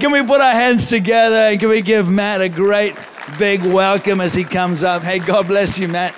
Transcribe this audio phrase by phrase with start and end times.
[0.00, 2.96] Can we put our hands together and can we give Matt a great
[3.38, 5.02] big welcome as he comes up?
[5.02, 6.14] Hey, God bless you, Matt.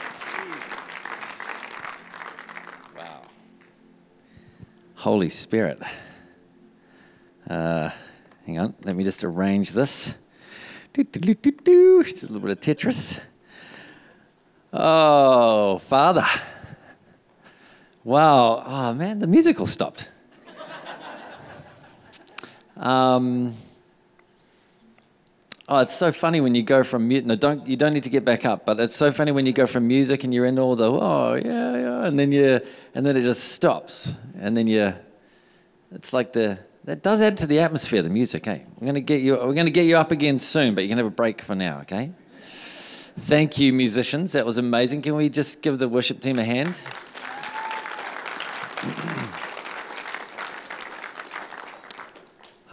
[2.97, 3.23] Wow.
[4.95, 5.81] Holy Spirit.
[7.51, 7.91] Uh,
[8.47, 10.15] hang on, let me just arrange this.
[10.95, 13.19] Just a little bit of Tetris.
[14.73, 16.27] Oh, Father.
[18.05, 18.63] Wow.
[18.65, 20.09] Oh, man, the musical stopped.
[22.77, 23.55] Um,
[25.69, 27.25] oh, it's so funny when you go from mute.
[27.25, 28.67] No, don't you don't need to get back up.
[28.67, 31.35] But it's so funny when you go from music and you're in all the oh
[31.35, 32.61] yeah yeah, and then you
[32.95, 34.95] and then it just stops, and then you.
[35.95, 38.47] It's like the that does add to the atmosphere, the music.
[38.47, 39.35] Hey, we're gonna get you.
[39.35, 41.81] We're gonna get you up again soon, but you can have a break for now.
[41.81, 42.13] Okay.
[43.21, 44.33] Thank you, musicians.
[44.33, 45.03] That was amazing.
[45.03, 46.75] Can we just give the worship team a hand?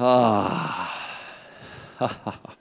[0.01, 0.95] Ah.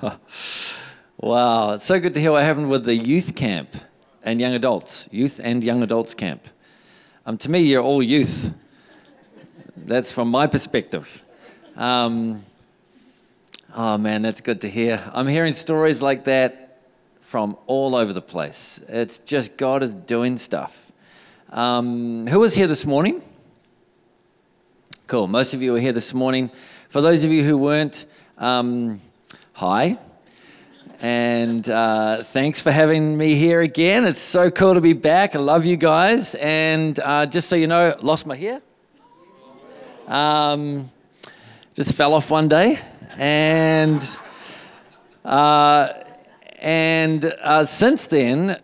[1.16, 3.74] wow, it's so good to hear what happened with the youth camp
[4.22, 6.46] and young adults, youth and young adults camp.
[7.26, 8.52] Um, to me, you're all youth.
[9.76, 11.22] That's from my perspective.
[11.76, 12.44] Um,
[13.74, 15.02] oh man, that's good to hear.
[15.12, 16.80] I'm hearing stories like that
[17.20, 18.80] from all over the place.
[18.88, 20.92] It's just God is doing stuff.
[21.50, 23.22] Um, who was here this morning?
[25.06, 25.26] Cool.
[25.26, 26.50] Most of you were here this morning.
[26.88, 29.00] For those of you who weren't, um,
[29.58, 29.98] hi.
[31.00, 34.06] And uh, thanks for having me here again.
[34.06, 35.34] It's so cool to be back.
[35.34, 36.36] I love you guys.
[36.36, 38.62] And uh, just so you know, lost my hair.
[40.06, 40.92] Um,
[41.74, 42.78] just fell off one day.
[43.16, 44.00] And,
[45.24, 45.92] uh,
[46.60, 48.60] and uh, since then,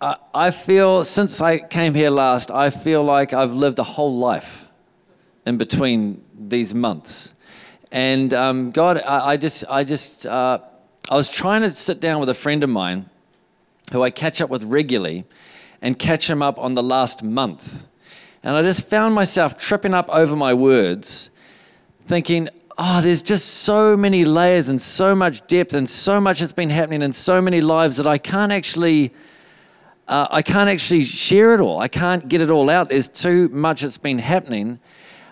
[0.00, 4.68] I feel, since I came here last, I feel like I've lived a whole life
[5.44, 7.34] in between these months.
[7.92, 10.58] And um, God, I, I, just, I just, uh,
[11.10, 13.08] I was trying to sit down with a friend of mine
[13.92, 15.24] who I catch up with regularly
[15.80, 17.86] and catch him up on the last month.
[18.42, 21.30] And I just found myself tripping up over my words,
[22.04, 26.52] thinking, oh, there's just so many layers and so much depth and so much that's
[26.52, 29.12] been happening in so many lives that I can't actually.
[30.08, 31.80] Uh, I can't actually share it all.
[31.80, 32.90] I can't get it all out.
[32.90, 34.78] There's too much that's been happening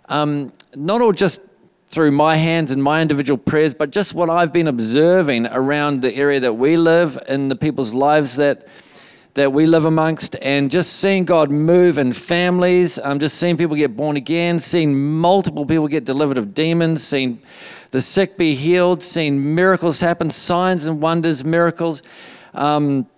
[0.09, 1.41] um, not all just
[1.94, 6.15] through my hands and my individual prayers, but just what I've been observing around the
[6.15, 8.66] area that we live in the people's lives that
[9.34, 13.00] that we live amongst, and just seeing God move in families.
[13.00, 17.03] I'm um, just seeing people get born again, seeing multiple people get delivered of demons,
[17.03, 17.43] seeing
[17.91, 22.00] the sick be healed, seeing miracles happen, signs and wonders, miracles.
[22.54, 23.09] Um,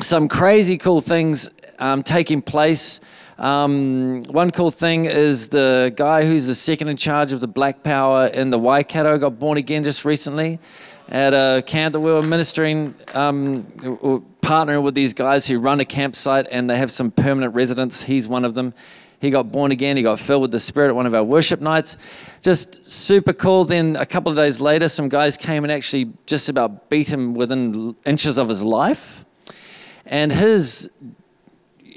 [0.00, 3.00] some crazy cool things um, taking place.
[3.38, 7.84] Um, one cool thing is the guy who's the second in charge of the Black
[7.84, 10.58] Power in the Waikato got born again just recently
[11.08, 13.62] at a camp that we were ministering, um,
[14.42, 18.02] partnering with these guys who run a campsite and they have some permanent residents.
[18.02, 18.74] He's one of them.
[19.20, 19.96] He got born again.
[19.96, 21.96] He got filled with the Spirit at one of our worship nights.
[22.42, 23.64] Just super cool.
[23.64, 27.34] Then a couple of days later, some guys came and actually just about beat him
[27.34, 29.24] within inches of his life.
[30.06, 30.88] And his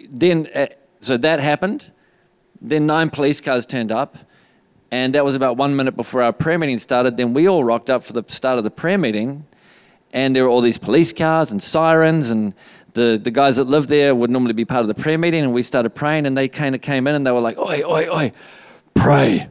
[0.10, 0.48] then
[1.02, 1.92] so that happened.
[2.62, 4.18] Then nine police cars turned up,
[4.92, 7.18] and that was about one minute before our prayer meeting started.
[7.18, 9.46] Then we all rocked up for the start of the prayer meeting,
[10.14, 12.54] and there were all these police cars and sirens, and
[12.94, 15.54] the, the guys that lived there would normally be part of the prayer meeting, and
[15.54, 18.08] we started praying, and they kind of came in and they were like, oi, oi,
[18.10, 18.32] oi,
[18.94, 19.50] pray.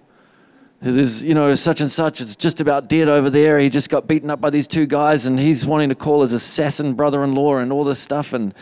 [0.83, 3.59] There's, you know, such and such, it's just about dead over there.
[3.59, 6.33] He just got beaten up by these two guys, and he's wanting to call his
[6.33, 8.33] assassin brother in law and all this stuff.
[8.33, 8.55] And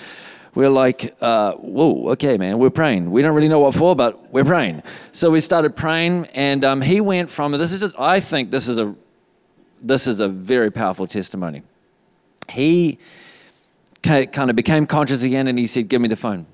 [0.59, 3.13] we're like, uh, whoa, okay, man, we're praying.
[3.13, 4.83] We don't really know what for, but we're praying.
[5.13, 8.67] So we started praying, and um, he went from this is just, I think this
[8.67, 8.97] is a
[9.81, 11.63] this is a very powerful testimony.
[12.51, 12.99] He
[14.03, 16.45] kind of became conscious again, and he said, "Give me the phone."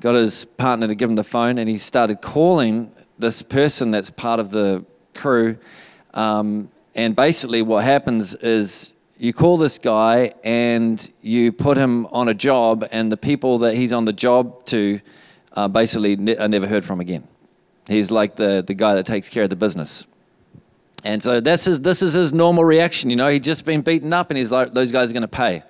[0.00, 4.08] Got his partner to give him the phone, and he started calling this person that's
[4.08, 4.82] part of the
[5.14, 5.58] crew.
[6.14, 12.28] Um, and basically, what happens is you call this guy and you put him on
[12.28, 15.00] a job, and the people that he's on the job to
[15.52, 17.26] uh, basically ne- are never heard from again.
[17.88, 20.06] He's like the, the guy that takes care of the business.
[21.04, 23.10] And so that's his, this is his normal reaction.
[23.10, 25.28] You know, he'd just been beaten up, and he's like, those guys are going to
[25.28, 25.62] pay.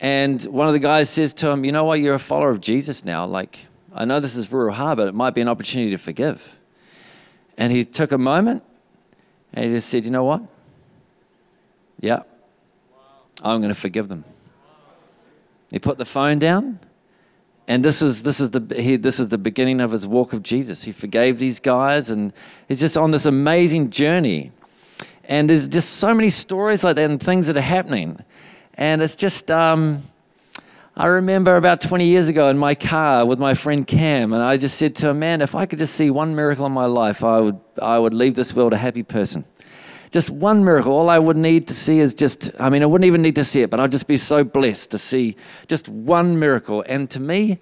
[0.00, 2.00] And one of the guys says to him, You know what?
[2.00, 3.26] You're a follower of Jesus now.
[3.26, 6.56] Like, I know this is rural hard, but it might be an opportunity to forgive.
[7.56, 8.62] And he took a moment
[9.52, 10.42] and he just said, You know what?
[12.00, 12.22] Yeah.
[13.42, 14.24] I'm going to forgive them.
[15.70, 16.80] He put the phone down,
[17.66, 20.42] and this is this is the he, this is the beginning of his walk of
[20.42, 20.84] Jesus.
[20.84, 22.32] He forgave these guys, and
[22.66, 24.52] he's just on this amazing journey.
[25.24, 28.18] And there's just so many stories like that and things that are happening.
[28.74, 30.02] And it's just, um,
[30.96, 34.56] I remember about 20 years ago in my car with my friend Cam, and I
[34.56, 37.22] just said to him, Man, if I could just see one miracle in my life,
[37.22, 39.44] I would, I would leave this world a happy person.
[40.10, 40.92] Just one miracle.
[40.92, 43.44] All I would need to see is just, I mean, I wouldn't even need to
[43.44, 46.84] see it, but I'd just be so blessed to see just one miracle.
[46.88, 47.58] And to me,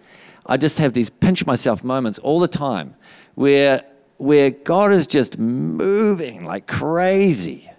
[0.46, 2.94] I just have these pinch myself moments all the time
[3.34, 3.84] where,
[4.16, 7.70] where God is just moving like crazy.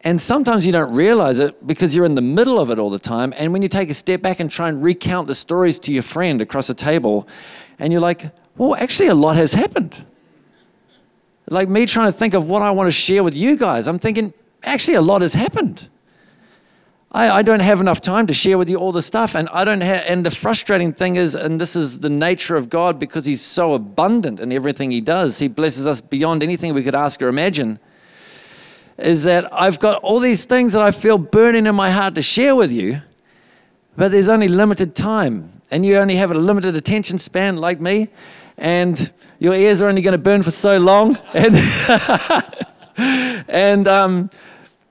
[0.00, 2.98] And sometimes you don't realize it because you're in the middle of it all the
[2.98, 3.32] time.
[3.36, 6.02] And when you take a step back and try and recount the stories to your
[6.02, 7.26] friend across a table,
[7.78, 10.04] and you're like, well, actually, a lot has happened.
[11.48, 13.98] Like me trying to think of what I want to share with you guys, I'm
[13.98, 14.32] thinking,
[14.62, 15.88] actually, a lot has happened.
[17.14, 19.36] I, I don't have enough time to share with you all the stuff.
[19.36, 22.68] And I don't have, and the frustrating thing is, and this is the nature of
[22.68, 26.82] God because He's so abundant in everything He does, He blesses us beyond anything we
[26.82, 27.78] could ask or imagine.
[28.98, 32.22] Is that I've got all these things that I feel burning in my heart to
[32.22, 33.02] share with you,
[33.96, 38.08] but there's only limited time, and you only have a limited attention span like me,
[38.56, 41.18] and your ears are only going to burn for so long.
[42.96, 44.30] And, and um,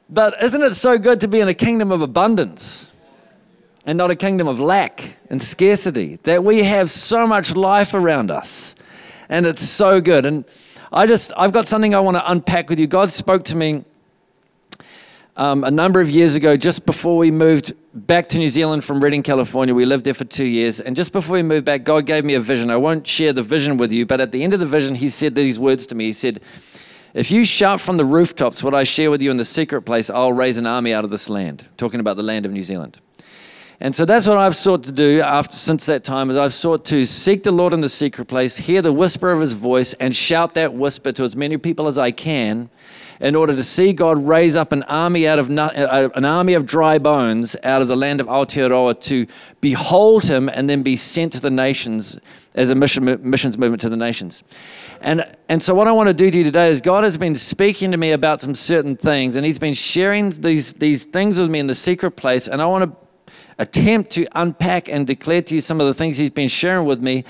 [0.10, 2.92] but isn't it so good to be in a kingdom of abundance
[3.86, 6.20] and not a kingdom of lack and scarcity?
[6.24, 8.76] That we have so much life around us,
[9.30, 10.26] and it's so good.
[10.26, 10.44] And
[10.92, 12.88] I just, I've got something I want to unpack with you.
[12.88, 13.86] God spoke to me
[15.36, 19.00] um, a number of years ago, just before we moved back to New Zealand from
[19.00, 19.74] Redding, California.
[19.74, 20.80] We lived there for two years.
[20.80, 22.70] And just before we moved back, God gave me a vision.
[22.70, 25.10] I won't share the vision with you, but at the end of the vision, He
[25.10, 26.06] said these words to me.
[26.06, 26.40] He said,
[27.14, 30.10] If you shout from the rooftops what I share with you in the secret place,
[30.10, 31.70] I'll raise an army out of this land.
[31.78, 33.00] Talking about the land of New Zealand.
[33.80, 36.86] And so that's what I've sought to do after since that time is I've sought
[36.86, 40.16] to seek the Lord in the secret place, hear the whisper of his voice, and
[40.16, 42.70] shout that whisper to as many people as I can
[43.20, 46.66] in order to see God raise up an army out of uh, an army of
[46.66, 49.28] dry bones out of the land of Aotearoa to
[49.62, 52.18] behold him and then be sent to the nations
[52.56, 54.44] as a mission, missions movement to the nations.
[55.02, 57.36] And, and so what I want to do to you today is God has been
[57.36, 61.50] speaking to me about some certain things and he's been sharing these, these things with
[61.50, 62.98] me in the secret place and I want to
[63.58, 67.02] attempt to unpack and declare to you some of the things he's been sharing with
[67.02, 67.24] me.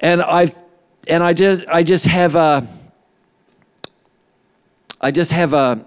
[0.00, 0.62] And I've
[1.08, 2.66] and I just I just have a
[5.00, 5.84] I just have a,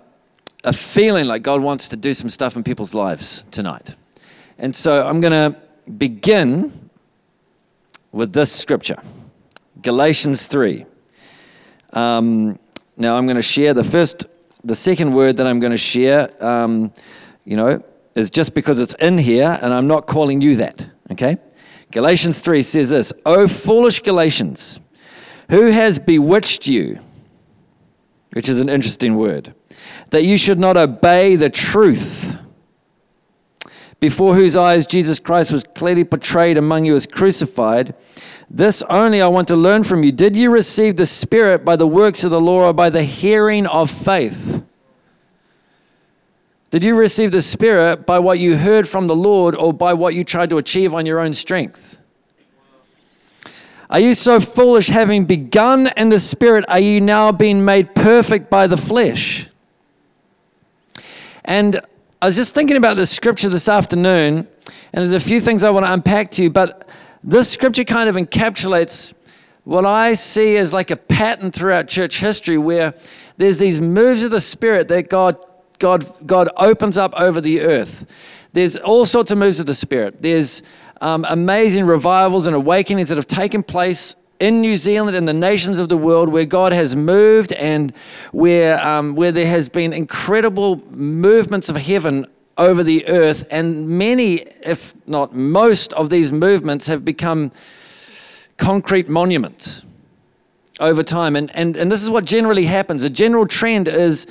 [0.63, 3.95] a feeling like God wants to do some stuff in people's lives tonight.
[4.57, 5.59] And so I'm going to
[5.91, 6.89] begin
[8.11, 8.97] with this scripture
[9.81, 10.85] Galatians 3.
[11.91, 12.57] Um,
[12.97, 14.25] now I'm going to share the first,
[14.63, 16.91] the second word that I'm going to share, um,
[17.45, 17.83] you know,
[18.15, 21.37] is just because it's in here and I'm not calling you that, okay?
[21.91, 24.79] Galatians 3 says this O foolish Galatians,
[25.49, 26.99] who has bewitched you?
[28.33, 29.53] Which is an interesting word,
[30.09, 32.37] that you should not obey the truth,
[33.99, 37.95] before whose eyes Jesus Christ was clearly portrayed among you as crucified.
[38.49, 40.11] This only I want to learn from you.
[40.11, 43.65] Did you receive the Spirit by the works of the law or by the hearing
[43.65, 44.61] of faith?
[46.69, 50.15] Did you receive the Spirit by what you heard from the Lord or by what
[50.15, 51.97] you tried to achieve on your own strength?
[53.93, 58.49] Are you so foolish, having begun in the Spirit, are you now being made perfect
[58.49, 59.47] by the flesh?
[61.45, 61.79] And
[62.19, 64.47] I was just thinking about this scripture this afternoon,
[64.93, 66.89] and there's a few things I want to unpack to you, but
[67.23, 69.13] this scripture kind of encapsulates
[69.63, 72.95] what I see as like a pattern throughout church history where
[73.37, 75.37] there's these moves of the Spirit that God,
[75.77, 78.07] God, God opens up over the earth.
[78.53, 80.23] There's all sorts of moves of the Spirit.
[80.23, 80.63] There's
[81.03, 85.77] um, amazing revivals and awakenings that have taken place in New Zealand and the nations
[85.77, 87.93] of the world where God has moved and
[88.31, 92.25] where, um, where there has been incredible movements of heaven
[92.57, 93.45] over the earth.
[93.51, 97.51] And many, if not most, of these movements have become
[98.55, 99.83] concrete monuments
[100.79, 101.35] over time.
[101.35, 103.03] And, and, and this is what generally happens.
[103.03, 104.25] A general trend is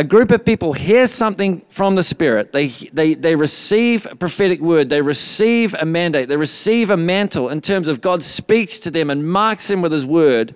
[0.00, 4.58] a group of people hear something from the Spirit, they, they, they receive a prophetic
[4.58, 8.90] word, they receive a mandate, they receive a mantle in terms of God speaks to
[8.90, 10.54] them and marks them with His word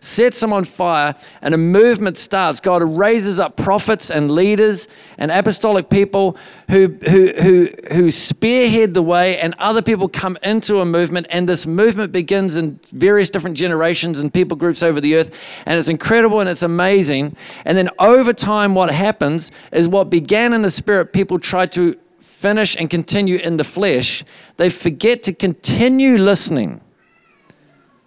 [0.00, 2.58] sets them on fire, and a movement starts.
[2.58, 4.88] God raises up prophets and leaders
[5.18, 6.36] and apostolic people
[6.70, 11.48] who, who, who, who spearhead the way, and other people come into a movement, and
[11.48, 15.34] this movement begins in various different generations and people groups over the earth,
[15.66, 17.36] and it's incredible and it's amazing.
[17.64, 21.96] And then over time, what happens is what began in the spirit, people try to
[22.20, 24.24] finish and continue in the flesh.
[24.56, 26.80] They forget to continue listening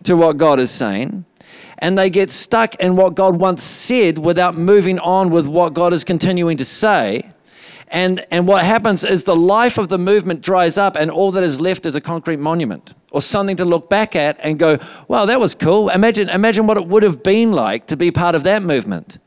[0.03, 1.25] to what God is saying
[1.83, 5.91] and they get stuck in what God once said without moving on with what God
[5.91, 7.29] is continuing to say.
[7.89, 11.43] And, and what happens is the life of the movement dries up, and all that
[11.43, 15.25] is left is a concrete monument or something to look back at and go, wow,
[15.25, 15.89] that was cool.
[15.89, 19.17] Imagine, imagine what it would have been like to be part of that movement.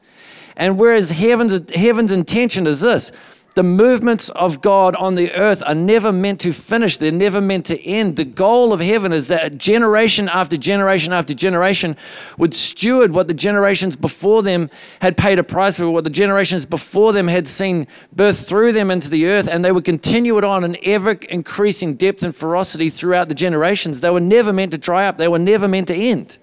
[0.57, 3.13] And whereas heaven's, heaven's intention is this
[3.57, 7.65] the movements of God on the earth are never meant to finish, they're never meant
[7.67, 8.17] to end.
[8.17, 11.97] The goal of heaven is that generation after generation after generation
[12.37, 14.69] would steward what the generations before them
[15.01, 18.91] had paid a price for, what the generations before them had seen birth through them
[18.91, 22.91] into the earth, and they would continue it on in ever increasing depth and ferocity
[22.91, 24.03] throughout the generations.
[24.03, 26.37] They were never meant to dry up, they were never meant to end.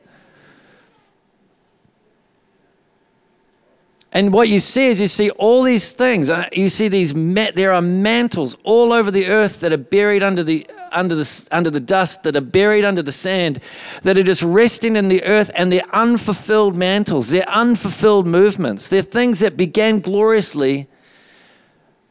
[4.14, 6.30] And what you see is you see all these things.
[6.30, 10.44] Uh, you see these, there are mantles all over the earth that are buried under
[10.44, 13.60] the, under, the, under the dust, that are buried under the sand,
[14.04, 17.32] that are just resting in the earth, and they're unfulfilled mantles.
[17.32, 18.88] They're unfulfilled movements.
[18.88, 20.88] They're things that began gloriously,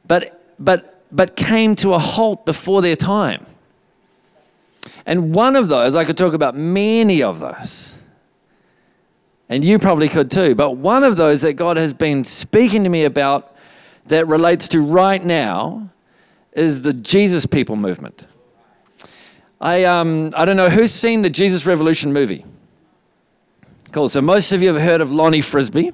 [0.05, 3.47] but, but, but came to a halt before their time.
[5.07, 7.92] And one of those, I could talk about many of those
[9.53, 10.55] and you probably could too.
[10.55, 13.55] But one of those that God has been speaking to me about
[14.07, 15.91] that relates to right now
[16.55, 18.27] is the Jesus People movement.
[19.61, 22.47] I, um, I don't know who's seen the Jesus Revolution movie.
[23.93, 24.09] Cool.
[24.09, 25.93] So most of you have heard of Lonnie Frisbee.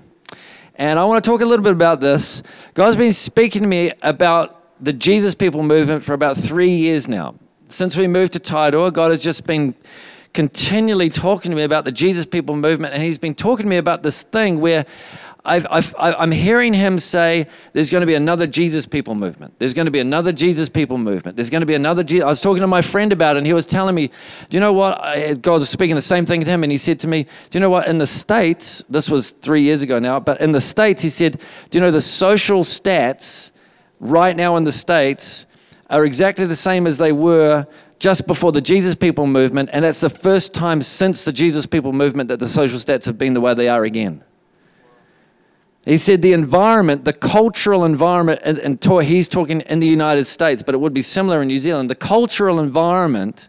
[0.76, 2.44] And I want to talk a little bit about this.
[2.74, 7.34] God's been speaking to me about the Jesus People movement for about three years now.
[7.66, 9.74] Since we moved to Tairua, God has just been
[10.38, 13.76] continually talking to me about the Jesus People movement, and he's been talking to me
[13.76, 14.86] about this thing where
[15.44, 15.66] I've,
[15.98, 19.58] I'm hearing him say there's going to be another Jesus People movement.
[19.58, 21.36] There's going to be another Jesus People movement.
[21.36, 22.04] There's going to be another.
[22.22, 24.12] I was talking to my friend about it, and he was telling me,
[24.48, 27.00] "Do you know what?" God was speaking the same thing to him, and he said
[27.00, 27.88] to me, "Do you know what?
[27.88, 31.40] In the states, this was three years ago now, but in the states, he said,
[31.70, 33.50] do you know the social stats
[33.98, 35.46] right now in the states
[35.90, 37.66] are exactly the same as they were
[37.98, 41.92] just before the Jesus People movement, and that's the first time since the Jesus People
[41.92, 44.22] movement that the social stats have been the way they are again.
[45.84, 50.62] He said the environment, the cultural environment, and, and he's talking in the United States,
[50.62, 51.88] but it would be similar in New Zealand.
[51.88, 53.48] The cultural environment,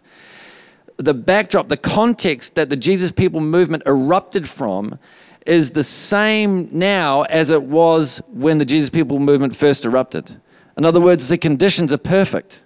[0.96, 4.98] the backdrop, the context that the Jesus People movement erupted from
[5.46, 10.40] is the same now as it was when the Jesus People movement first erupted.
[10.76, 12.60] In other words, the conditions are perfect.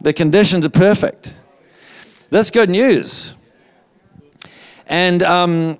[0.00, 1.34] The conditions are perfect.
[2.30, 3.34] That's good news.
[4.86, 5.78] And um,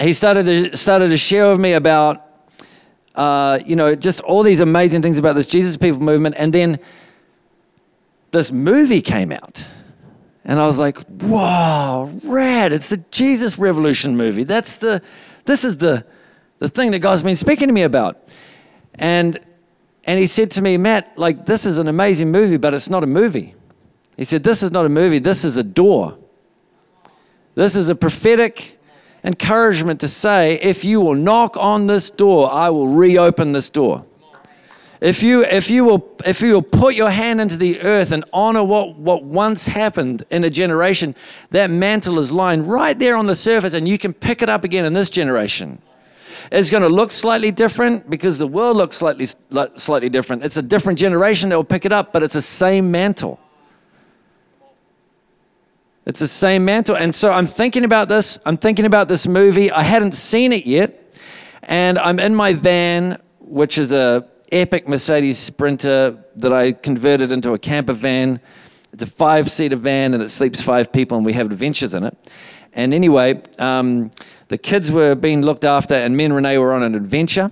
[0.00, 2.24] he started to, started to share with me about,
[3.14, 6.36] uh, you know, just all these amazing things about this Jesus People movement.
[6.38, 6.78] And then
[8.30, 9.66] this movie came out.
[10.44, 12.72] And I was like, wow, rad.
[12.72, 14.44] It's the Jesus Revolution movie.
[14.44, 15.02] That's the,
[15.44, 16.04] this is the,
[16.58, 18.22] the thing that God's been speaking to me about.
[18.94, 19.38] And
[20.08, 23.04] and he said to me, Matt, like, this is an amazing movie, but it's not
[23.04, 23.54] a movie.
[24.16, 26.16] He said, This is not a movie, this is a door.
[27.54, 28.78] This is a prophetic
[29.22, 34.06] encouragement to say, if you will knock on this door, I will reopen this door.
[35.02, 38.24] If you, if, you will, if you will put your hand into the earth and
[38.32, 41.14] honor what, what once happened in a generation,
[41.50, 44.64] that mantle is lying right there on the surface, and you can pick it up
[44.64, 45.82] again in this generation.
[46.50, 49.26] It's going to look slightly different because the world looks slightly,
[49.74, 50.44] slightly different.
[50.44, 53.40] It's a different generation that will pick it up, but it's the same mantle.
[56.06, 56.96] It's the same mantle.
[56.96, 58.38] And so I'm thinking about this.
[58.46, 59.70] I'm thinking about this movie.
[59.70, 61.14] I hadn't seen it yet.
[61.62, 67.52] And I'm in my van, which is a epic Mercedes Sprinter that I converted into
[67.52, 68.40] a camper van.
[68.92, 72.16] It's a five-seater van and it sleeps five people and we have adventures in it.
[72.72, 74.10] And anyway, um,
[74.48, 77.50] the kids were being looked after, and me and Renee were on an adventure.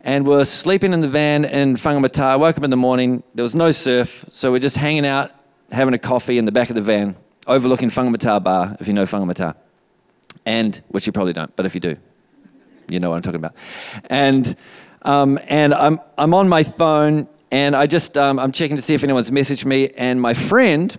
[0.00, 2.38] And we're sleeping in the van in Whangamata.
[2.38, 3.22] Woke up in the morning.
[3.34, 5.30] There was no surf, so we're just hanging out,
[5.72, 9.04] having a coffee in the back of the van, overlooking Whangamata Bar, if you know
[9.04, 9.54] Whangamata.
[10.44, 11.96] And, which you probably don't, but if you do,
[12.90, 13.54] you know what I'm talking about.
[14.10, 14.56] And,
[15.02, 18.92] um, and I'm, I'm on my phone, and I just, um, I'm checking to see
[18.92, 19.88] if anyone's messaged me.
[19.96, 20.94] And my friend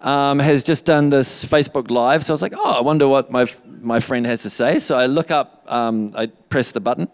[0.00, 2.24] um, has just done this Facebook Live.
[2.24, 3.46] So I was like, oh, I wonder what my,
[3.82, 4.78] my friend has to say.
[4.78, 7.08] So I look up, um, I press the button,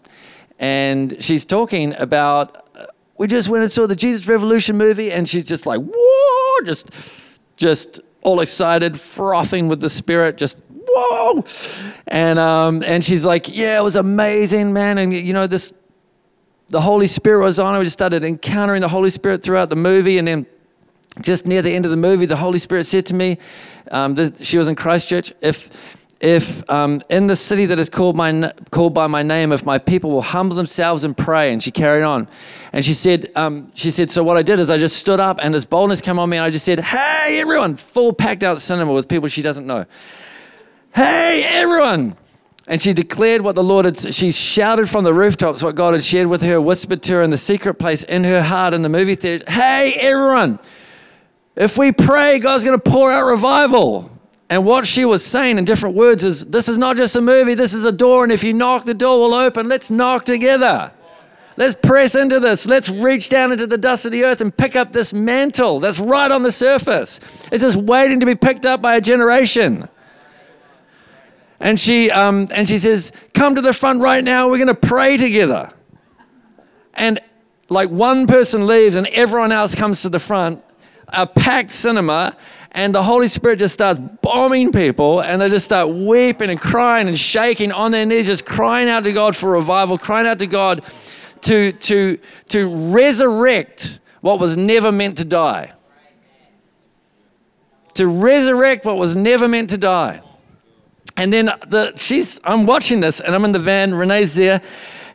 [0.59, 2.85] and she's talking about, uh,
[3.17, 6.89] we just went and saw the Jesus Revolution movie, and she's just like, whoa, just,
[7.57, 11.43] just all excited, frothing with the Spirit, just whoa.
[12.07, 14.97] And, um, and she's like, yeah, it was amazing, man.
[14.97, 15.73] And, you know, this,
[16.69, 17.77] the Holy Spirit was on.
[17.77, 20.45] We just started encountering the Holy Spirit throughout the movie, and then
[21.21, 23.37] just near the end of the movie, the Holy Spirit said to me,
[23.91, 25.69] um, this, she was in Christchurch, if,
[26.19, 29.77] if um, in the city that is called, my, called by my name, if my
[29.77, 32.27] people will humble themselves and pray, and she carried on.
[32.71, 35.39] And she said, um, she said, so what I did is I just stood up
[35.41, 38.59] and this boldness came on me and I just said, hey, everyone, full packed out
[38.59, 39.85] cinema with people she doesn't know.
[40.93, 42.17] Hey, everyone.
[42.67, 46.03] And she declared what the Lord had, she shouted from the rooftops what God had
[46.03, 48.89] shared with her, whispered to her in the secret place in her heart in the
[48.89, 49.49] movie theater.
[49.49, 50.59] Hey, everyone,
[51.55, 54.14] if we pray, God's going to pour out revival.
[54.49, 57.55] And what she was saying in different words is this is not just a movie,
[57.55, 58.23] this is a door.
[58.23, 59.67] And if you knock, the door will open.
[59.67, 60.91] Let's knock together.
[61.57, 62.65] Let's press into this.
[62.65, 65.99] Let's reach down into the dust of the earth and pick up this mantle that's
[65.99, 67.19] right on the surface.
[67.51, 69.87] It's just waiting to be picked up by a generation.
[71.59, 74.49] And she, um, and she says, Come to the front right now.
[74.49, 75.71] We're going to pray together.
[76.93, 77.19] And
[77.69, 80.63] like one person leaves and everyone else comes to the front,
[81.07, 82.35] a packed cinema,
[82.75, 87.07] and the Holy Spirit just starts bombing people, and they just start weeping and crying
[87.07, 90.47] and shaking on their knees, just crying out to God for revival, crying out to
[90.47, 90.83] God
[91.43, 95.71] to, to, to resurrect what was never meant to die.
[97.93, 100.21] To resurrect what was never meant to die.
[101.15, 104.61] And then the, she's, I'm watching this and I'm in the van, Renee's there,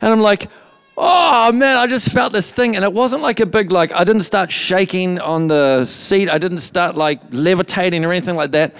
[0.01, 0.49] and I'm like,
[0.97, 2.75] oh man, I just felt this thing.
[2.75, 6.29] And it wasn't like a big, like, I didn't start shaking on the seat.
[6.29, 8.75] I didn't start like levitating or anything like that.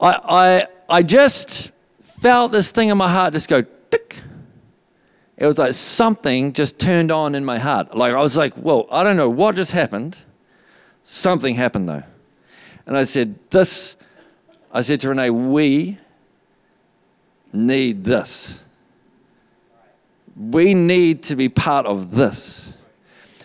[0.00, 1.72] I, I, I just
[2.20, 4.20] felt this thing in my heart just go, tick.
[5.36, 7.96] It was like something just turned on in my heart.
[7.96, 10.16] Like, I was like, well, I don't know what just happened.
[11.04, 12.02] Something happened though.
[12.86, 13.96] And I said, this,
[14.72, 15.98] I said to Renee, we
[17.52, 18.60] need this.
[20.38, 22.72] We need to be part of this.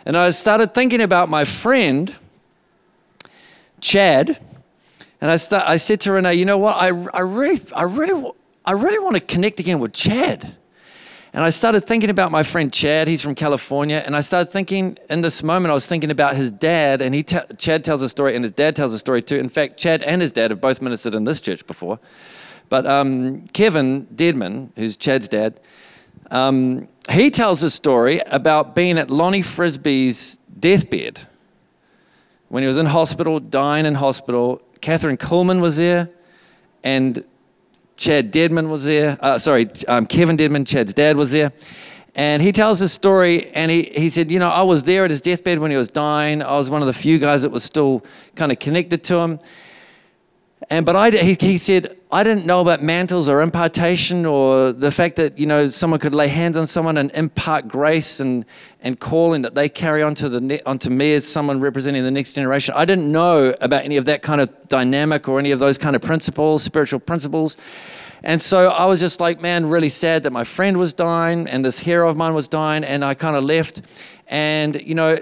[0.05, 2.13] And I started thinking about my friend,
[3.81, 4.37] Chad,
[5.19, 6.75] and I, start, I said to Renee, you know what?
[6.75, 8.31] I, I, really, I, really,
[8.65, 10.55] I really want to connect again with Chad.
[11.31, 13.07] And I started thinking about my friend Chad.
[13.07, 14.03] He's from California.
[14.05, 17.01] And I started thinking, in this moment, I was thinking about his dad.
[17.01, 19.37] And he Chad tells a story, and his dad tells a story too.
[19.37, 21.99] In fact, Chad and his dad have both ministered in this church before.
[22.69, 25.59] But um, Kevin Dedmon, who's Chad's dad,
[26.33, 31.27] um, he tells a story about being at Lonnie Frisbee's deathbed
[32.49, 34.59] when he was in hospital, dying in hospital.
[34.81, 36.09] Catherine Coleman was there,
[36.83, 37.23] and
[37.97, 39.17] Chad Dedmon was there.
[39.21, 41.53] Uh, sorry, um, Kevin Dedmon, Chad's dad, was there.
[42.15, 45.11] And he tells this story, and he, he said, You know, I was there at
[45.11, 46.41] his deathbed when he was dying.
[46.41, 48.03] I was one of the few guys that was still
[48.35, 49.39] kind of connected to him.
[50.69, 54.91] And but I, he, he said, I didn't know about mantles or impartation or the
[54.91, 58.45] fact that you know someone could lay hands on someone and impart grace and,
[58.81, 62.33] and calling that they carry on to the onto me as someone representing the next
[62.33, 62.73] generation.
[62.77, 65.95] I didn't know about any of that kind of dynamic or any of those kind
[65.95, 67.57] of principles, spiritual principles.
[68.23, 71.65] And so I was just like, man, really sad that my friend was dying and
[71.65, 73.81] this hero of mine was dying, and I kind of left.
[74.27, 75.19] And you know,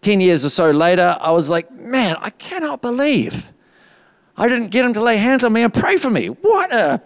[0.00, 3.48] ten years or so later, I was like, man, I cannot believe
[4.38, 6.28] I didn't get him to lay hands on me and pray for me.
[6.28, 7.02] What a,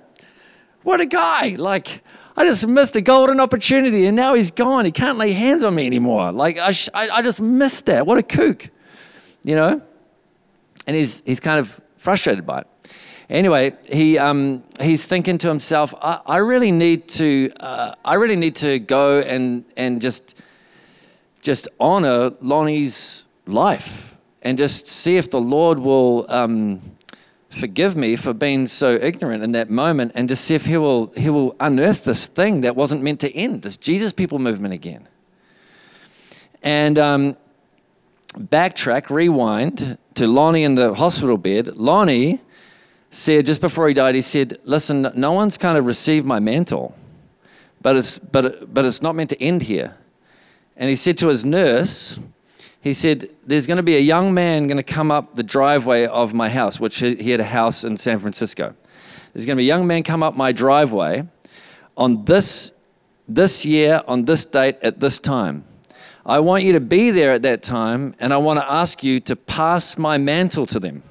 [0.83, 1.57] what a guy.
[1.59, 2.05] Like,
[2.37, 4.85] I just missed a golden opportunity and now he's gone.
[4.85, 6.31] He can't lay hands on me anymore.
[6.31, 8.07] Like, I, sh- I, I just missed that.
[8.07, 8.69] What a kook,
[9.45, 9.81] you know?
[10.87, 12.67] And he's, he's kind of frustrated by it.
[13.31, 18.37] Anyway, he, um, he's thinking to himself, I, I really need to, uh, I really
[18.37, 20.39] need to go and, and just,
[21.41, 26.83] just honor Lonnie's life and just see if the Lord will, um,
[27.53, 31.09] forgive me for being so ignorant in that moment and just see if he will,
[31.17, 35.07] he will unearth this thing that wasn't meant to end, this Jesus people movement again.
[36.63, 37.37] And um,
[38.35, 41.77] backtrack, rewind to Lonnie in the hospital bed.
[41.77, 42.41] Lonnie
[43.11, 46.95] said, just before he died, he said, Listen, no one's kind of received my mantle,
[47.81, 49.97] but it's, but, but it's not meant to end here.
[50.77, 52.19] And he said to his nurse,
[52.83, 56.05] he said, There's going to be a young man going to come up the driveway
[56.07, 58.75] of my house, which he had a house in San Francisco.
[59.33, 61.27] There's going to be a young man come up my driveway
[61.97, 62.73] on this,
[63.29, 65.65] this year, on this date, at this time.
[66.27, 69.21] I want you to be there at that time, and I want to ask you
[69.21, 71.03] to pass my mantle to them.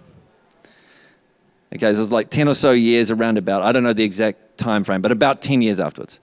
[1.74, 3.62] Okay, so it's like 10 or so years around about.
[3.62, 6.20] I don't know the exact time frame, but about 10 years afterwards.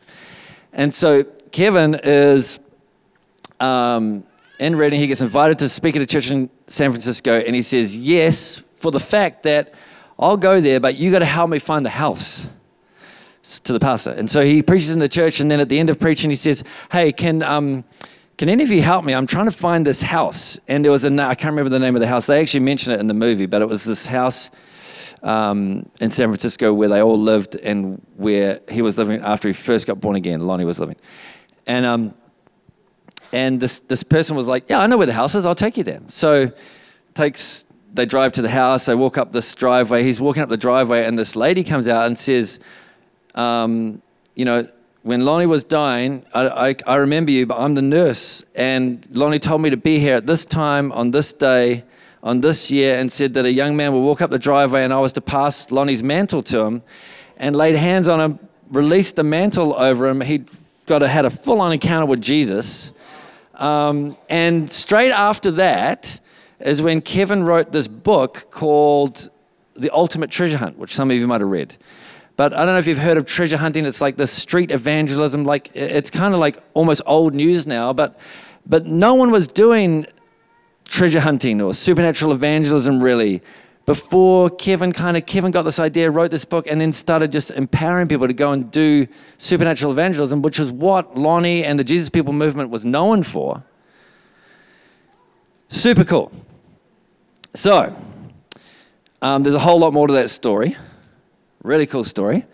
[0.74, 2.60] And so Kevin is
[3.60, 4.24] um,
[4.58, 5.00] in Redding.
[5.00, 8.58] He gets invited to speak at a church in San Francisco, and he says, Yes,
[8.76, 9.74] for the fact that
[10.18, 12.48] I'll go there, but you got to help me find the house
[13.64, 14.10] to the pastor.
[14.10, 16.36] And so he preaches in the church, and then at the end of preaching, he
[16.36, 17.84] says, Hey, can, um,
[18.36, 19.14] Can any of you help me?
[19.14, 20.60] I'm trying to find this house.
[20.68, 22.26] And there was a, I can't remember the name of the house.
[22.26, 24.50] They actually mention it in the movie, but it was this house
[25.22, 29.54] um, in San Francisco where they all lived and where he was living after he
[29.54, 30.40] first got born again.
[30.46, 30.96] Lonnie was living.
[31.66, 32.14] And, um,
[33.32, 35.46] and this, this person was like, Yeah, I know where the house is.
[35.46, 36.00] I'll take you there.
[36.08, 36.52] So
[37.14, 38.86] takes, they drive to the house.
[38.86, 40.02] They walk up this driveway.
[40.02, 42.58] He's walking up the driveway, and this lady comes out and says,
[43.34, 44.02] um,
[44.34, 44.68] You know,
[45.02, 48.44] when Lonnie was dying, I, I, I, remember you, but I'm the nurse.
[48.54, 51.84] And Lonnie told me to be here at this time, on this day,
[52.22, 54.92] on this year, and said that a young man would walk up the driveway and
[54.92, 56.82] I was to pass Lonnie's mantle to him
[57.36, 58.38] and laid hands on him,
[58.70, 60.20] released the mantle over him.
[60.20, 60.44] He
[60.86, 62.92] got a, had a full on encounter with Jesus.
[63.58, 66.20] Um, and straight after that
[66.60, 69.28] is when Kevin wrote this book called
[69.76, 71.76] The Ultimate Treasure Hunt, which some of you might have read.
[72.36, 73.84] But I don't know if you've heard of treasure hunting.
[73.84, 75.44] It's like this street evangelism.
[75.44, 77.92] Like it's kind of like almost old news now.
[77.92, 78.18] But
[78.64, 80.06] but no one was doing
[80.86, 83.42] treasure hunting or supernatural evangelism really
[83.88, 87.50] before Kevin kind of Kevin got this idea, wrote this book, and then started just
[87.50, 89.06] empowering people to go and do
[89.38, 93.64] supernatural evangelism, which is what Lonnie and the Jesus People movement was known for.
[95.68, 96.30] Super cool.
[97.54, 97.96] So,
[99.22, 100.76] um, there's a whole lot more to that story.
[101.62, 102.44] Really cool story.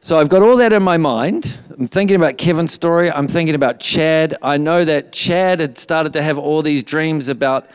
[0.00, 1.56] So I've got all that in my mind.
[1.78, 3.12] I'm thinking about Kevin's story.
[3.12, 4.36] I'm thinking about Chad.
[4.42, 7.70] I know that Chad had started to have all these dreams about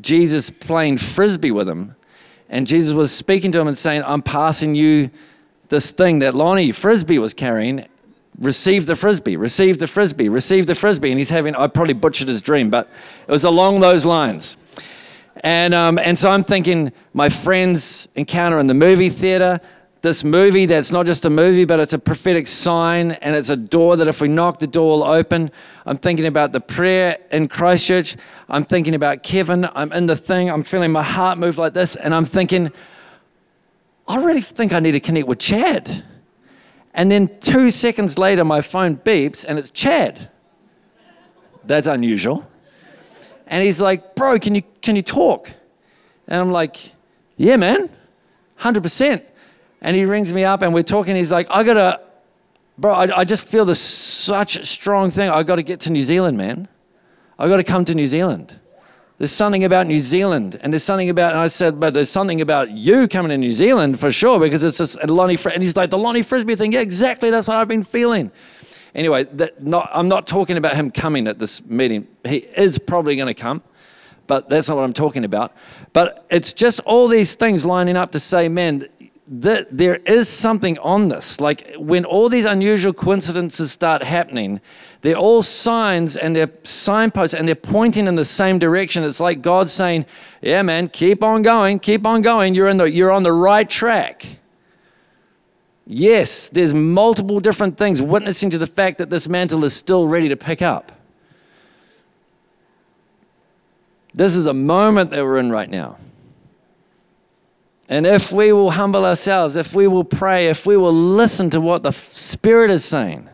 [0.00, 1.96] Jesus playing frisbee with him.
[2.48, 5.10] And Jesus was speaking to him and saying, I'm passing you
[5.68, 7.86] this thing that Lonnie Frisbee was carrying.
[8.38, 11.10] Receive the frisbee, receive the frisbee, receive the frisbee.
[11.10, 12.88] And he's having, I probably butchered his dream, but
[13.26, 14.56] it was along those lines.
[15.42, 19.60] And, um, and so I'm thinking, my friend's encounter in the movie theater,
[20.00, 23.56] this movie that's not just a movie, but it's a prophetic sign and it's a
[23.56, 25.50] door that if we knock, the door will open.
[25.84, 28.16] I'm thinking about the prayer in Christchurch.
[28.48, 29.68] I'm thinking about Kevin.
[29.74, 30.50] I'm in the thing.
[30.50, 31.96] I'm feeling my heart move like this.
[31.96, 32.70] And I'm thinking,
[34.06, 36.04] I really think I need to connect with Chad.
[36.94, 40.30] And then two seconds later, my phone beeps and it's Chad.
[41.64, 42.48] That's unusual.
[43.46, 45.50] And he's like, Bro, can you, can you talk?
[46.26, 46.92] And I'm like,
[47.36, 47.90] Yeah, man,
[48.60, 49.22] 100%.
[49.80, 51.16] And he rings me up and we're talking.
[51.16, 52.00] He's like, I gotta,
[52.76, 55.30] bro, I, I just feel this such strong thing.
[55.30, 56.68] I gotta get to New Zealand, man.
[57.38, 58.58] I gotta come to New Zealand.
[59.18, 62.40] There's something about New Zealand, and there's something about, and I said, but there's something
[62.40, 65.90] about you coming to New Zealand for sure, because it's just Lonnie, and he's like,
[65.90, 68.30] the Lonnie Frisbee thing, yeah, exactly, that's what I've been feeling.
[68.94, 69.26] Anyway,
[69.58, 72.06] not, I'm not talking about him coming at this meeting.
[72.24, 73.62] He is probably going to come,
[74.28, 75.52] but that's not what I'm talking about.
[75.92, 78.86] But it's just all these things lining up to say, man,
[79.30, 81.40] that there is something on this.
[81.40, 84.60] Like when all these unusual coincidences start happening,
[85.02, 89.04] they're all signs and they're signposts and they're pointing in the same direction.
[89.04, 90.06] It's like God saying,
[90.40, 92.54] "Yeah, man, keep on going, keep on going.
[92.54, 94.38] You're in the you're on the right track."
[95.86, 100.28] Yes, there's multiple different things witnessing to the fact that this mantle is still ready
[100.28, 100.92] to pick up.
[104.14, 105.96] This is a moment that we're in right now.
[107.88, 111.60] And if we will humble ourselves, if we will pray, if we will listen to
[111.60, 113.28] what the Spirit is saying,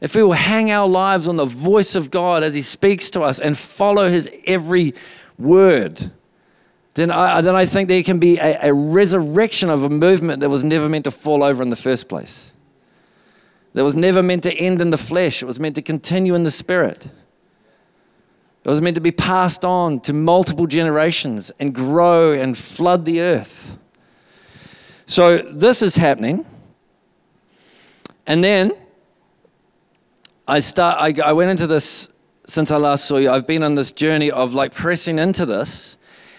[0.00, 3.20] if we will hang our lives on the voice of God as He speaks to
[3.20, 4.94] us and follow His every
[5.38, 6.10] word,
[6.94, 10.48] then I, then I think there can be a, a resurrection of a movement that
[10.48, 12.52] was never meant to fall over in the first place.
[13.74, 16.44] That was never meant to end in the flesh, it was meant to continue in
[16.44, 17.08] the Spirit.
[18.62, 23.20] It was meant to be passed on to multiple generations and grow and flood the
[23.20, 23.78] earth.
[25.06, 26.44] So this is happening.
[28.26, 28.72] And then
[30.46, 32.10] I start I, I went into this
[32.46, 33.30] since I last saw you.
[33.30, 35.96] I've been on this journey of like pressing into this.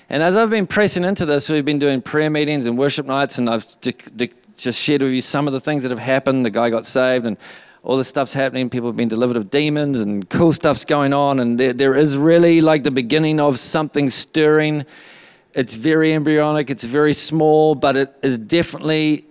[0.09, 3.37] And as I've been pressing into this, we've been doing prayer meetings and worship nights,
[3.37, 3.65] and I've
[4.57, 6.45] just shared with you some of the things that have happened.
[6.45, 7.37] The guy got saved, and
[7.83, 8.69] all this stuff's happening.
[8.69, 11.39] People have been delivered of demons and cool stuff's going on.
[11.39, 14.85] And there, there is really like the beginning of something stirring.
[15.53, 19.25] It's very embryonic, it's very small, but it is definitely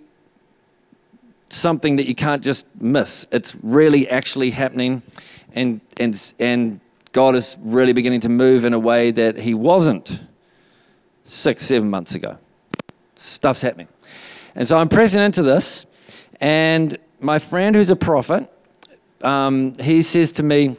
[1.49, 3.25] something that you can't just miss.
[3.31, 5.01] It's really actually happening.
[5.53, 6.79] And, and, and
[7.11, 10.21] God is really beginning to move in a way that He wasn't
[11.25, 12.37] six, seven months ago.
[13.15, 13.87] Stuff's happening.
[14.55, 15.85] And so I'm pressing into this.
[16.39, 18.51] And my friend who's a prophet,
[19.21, 20.75] um, he says to me,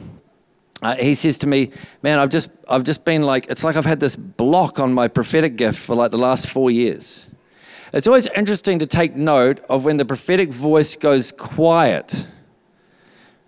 [0.81, 3.85] uh, he says to me, "Man, I've just, I've just been like, it's like I've
[3.85, 7.27] had this block on my prophetic gift for like the last four years."
[7.93, 12.27] It's always interesting to take note of when the prophetic voice goes quiet.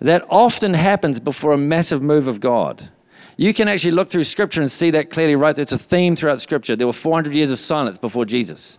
[0.01, 2.89] that often happens before a massive move of God.
[3.37, 5.57] You can actually look through Scripture and see that clearly, right?
[5.57, 6.75] It's a theme throughout Scripture.
[6.75, 8.77] There were 400 years of silence before Jesus.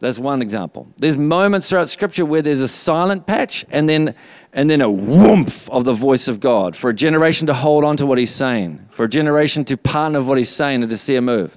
[0.00, 0.88] That's one example.
[0.96, 4.14] There's moments throughout Scripture where there's a silent patch and then,
[4.52, 7.98] and then a whoomph of the voice of God for a generation to hold on
[7.98, 10.96] to what He's saying, for a generation to partner with what He's saying and to
[10.96, 11.56] see a move.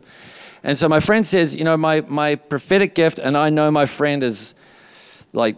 [0.61, 3.85] And so my friend says, you know, my, my prophetic gift, and I know my
[3.85, 4.55] friend is
[5.31, 5.55] like,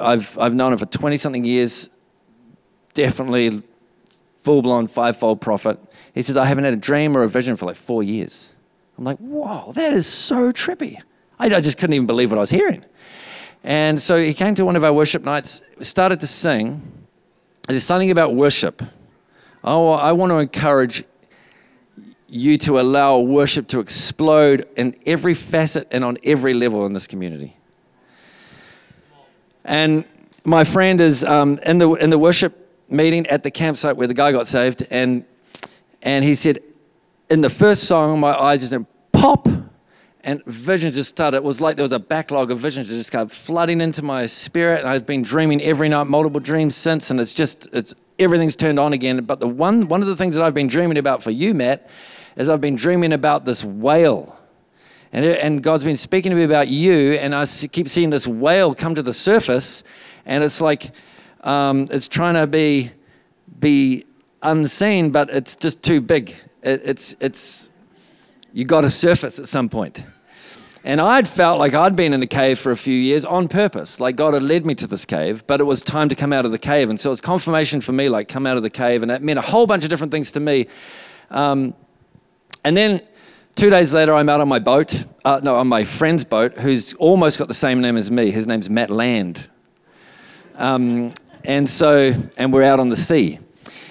[0.00, 1.90] I've, I've known him for 20 something years,
[2.94, 3.62] definitely
[4.44, 5.80] full blown fivefold prophet.
[6.14, 8.52] He says, I haven't had a dream or a vision for like four years.
[8.96, 11.00] I'm like, whoa, that is so trippy.
[11.40, 12.84] I, I just couldn't even believe what I was hearing.
[13.64, 16.82] And so he came to one of our worship nights, started to sing.
[17.66, 18.82] There's something about worship.
[19.64, 21.04] Oh, I want to encourage
[22.28, 27.06] you to allow worship to explode in every facet and on every level in this
[27.06, 27.56] community.
[29.64, 30.04] And
[30.44, 32.56] my friend is um, in, the, in the worship
[32.88, 35.24] meeting at the campsite where the guy got saved, and,
[36.02, 36.60] and he said,
[37.28, 39.48] in the first song, my eyes just went pop,
[40.22, 41.38] and visions just started.
[41.38, 44.26] It was like there was a backlog of visions that just started flooding into my
[44.26, 48.56] spirit, and I've been dreaming every night, multiple dreams since, and it's just, it's everything's
[48.56, 49.24] turned on again.
[49.24, 51.88] But the one, one of the things that I've been dreaming about for you, Matt,
[52.36, 54.38] is I've been dreaming about this whale.
[55.12, 58.74] And, and God's been speaking to me about you, and I keep seeing this whale
[58.74, 59.82] come to the surface,
[60.24, 60.92] and it's like,
[61.40, 62.92] um, it's trying to be
[63.58, 64.04] be
[64.42, 66.34] unseen, but it's just too big.
[66.62, 67.69] It, it's it's
[68.52, 70.02] you got to surface at some point.
[70.82, 74.00] And I'd felt like I'd been in a cave for a few years on purpose.
[74.00, 76.46] Like God had led me to this cave, but it was time to come out
[76.46, 76.88] of the cave.
[76.88, 79.02] And so it's confirmation for me, like come out of the cave.
[79.02, 80.68] And that meant a whole bunch of different things to me.
[81.30, 81.74] Um,
[82.64, 83.02] and then
[83.56, 86.94] two days later, I'm out on my boat, uh, no, on my friend's boat, who's
[86.94, 88.30] almost got the same name as me.
[88.30, 89.48] His name's Matt Land.
[90.56, 91.12] Um,
[91.44, 93.38] and so, and we're out on the sea.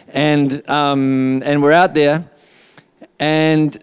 [0.07, 2.27] And, um, and we're out there,
[3.19, 3.77] and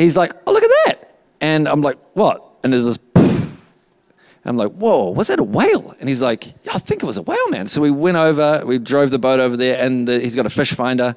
[0.00, 1.18] he's like, oh, look at that.
[1.40, 2.44] And I'm like, what?
[2.62, 3.76] And there's this.
[4.44, 5.94] I'm like, whoa, was that a whale?
[6.00, 7.66] And he's like, yeah, I think it was a whale, man.
[7.66, 10.50] So we went over, we drove the boat over there, and the, he's got a
[10.50, 11.14] fish finder,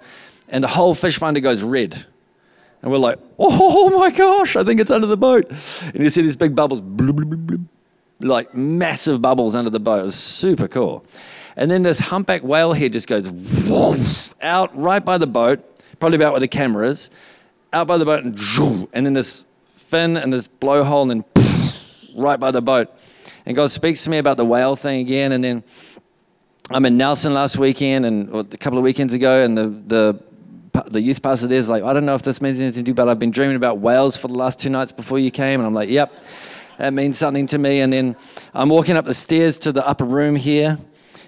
[0.50, 2.06] and the whole fish finder goes red.
[2.82, 5.50] And we're like, oh my gosh, I think it's under the boat.
[5.86, 6.82] And you see these big bubbles,
[8.20, 10.02] like massive bubbles under the boat.
[10.02, 11.06] It was super cool.
[11.56, 15.64] And then this humpback whale head just goes out right by the boat,
[16.00, 17.10] probably about where the camera is,
[17.74, 18.40] out by the boat, and,
[18.94, 21.74] and then this fin and this blowhole, and then
[22.16, 22.90] right by the boat.
[23.46, 25.32] And God speaks to me about the whale thing again.
[25.32, 25.64] And then
[26.72, 30.24] I'm in Nelson last weekend and a couple of weekends ago, and the, the
[30.88, 33.08] the youth pastor there's like, I don't know if this means anything to you, but
[33.08, 35.60] I've been dreaming about whales for the last two nights before you came.
[35.60, 36.12] And I'm like, yep,
[36.80, 37.82] that means something to me.
[37.82, 38.16] And then
[38.56, 40.80] I'm walking up the stairs to the upper room here,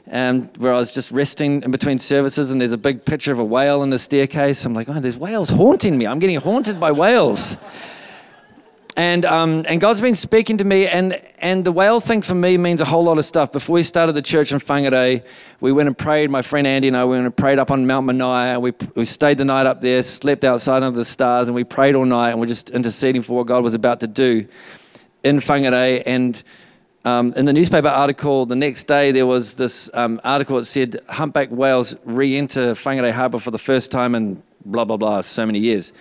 [0.07, 3.39] and where I was just resting in between services, and there's a big picture of
[3.39, 4.65] a whale in the staircase.
[4.65, 6.05] I'm like, oh, there's whales haunting me.
[6.05, 7.57] I'm getting haunted by whales.
[8.97, 12.57] And, um, and God's been speaking to me, and, and the whale thing for me
[12.57, 13.51] means a whole lot of stuff.
[13.51, 15.21] Before we started the church in Whangarei,
[15.59, 16.29] we went and prayed.
[16.29, 18.61] My friend Andy and I went and prayed up on Mount Manaia.
[18.61, 21.95] We, we stayed the night up there, slept outside under the stars, and we prayed
[21.95, 24.47] all night, and we're just interceding for what God was about to do
[25.25, 26.03] in Whangarei.
[26.05, 26.41] And
[27.05, 30.97] um, in the newspaper article the next day, there was this um, article that said
[31.07, 35.45] humpback whales re enter Whangarei Harbour for the first time in blah, blah, blah, so
[35.45, 35.93] many years.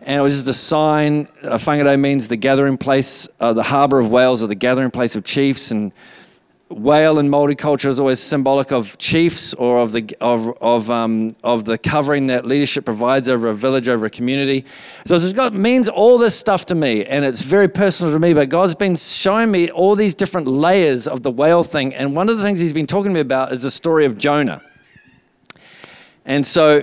[0.00, 1.28] And it was just a sign.
[1.42, 5.14] Uh, Whangarei means the gathering place, uh, the harbour of whales, or the gathering place
[5.14, 5.70] of chiefs.
[5.70, 5.92] And
[6.70, 11.34] whale in Māori culture is always symbolic of chiefs or of the, of, of, um,
[11.42, 14.64] of the covering that leadership provides over a village, over a community.
[15.04, 18.34] So it's got, means all this stuff to me, and it's very personal to me,
[18.34, 21.92] but God's been showing me all these different layers of the whale thing.
[21.92, 24.16] And one of the things He's been talking to me about is the story of
[24.16, 24.62] Jonah.
[26.24, 26.82] And so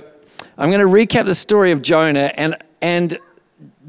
[0.58, 3.18] I'm going to recap the story of Jonah, and, and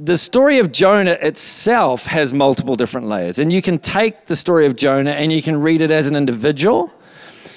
[0.01, 3.37] the story of Jonah itself has multiple different layers.
[3.37, 6.15] And you can take the story of Jonah and you can read it as an
[6.15, 6.89] individual.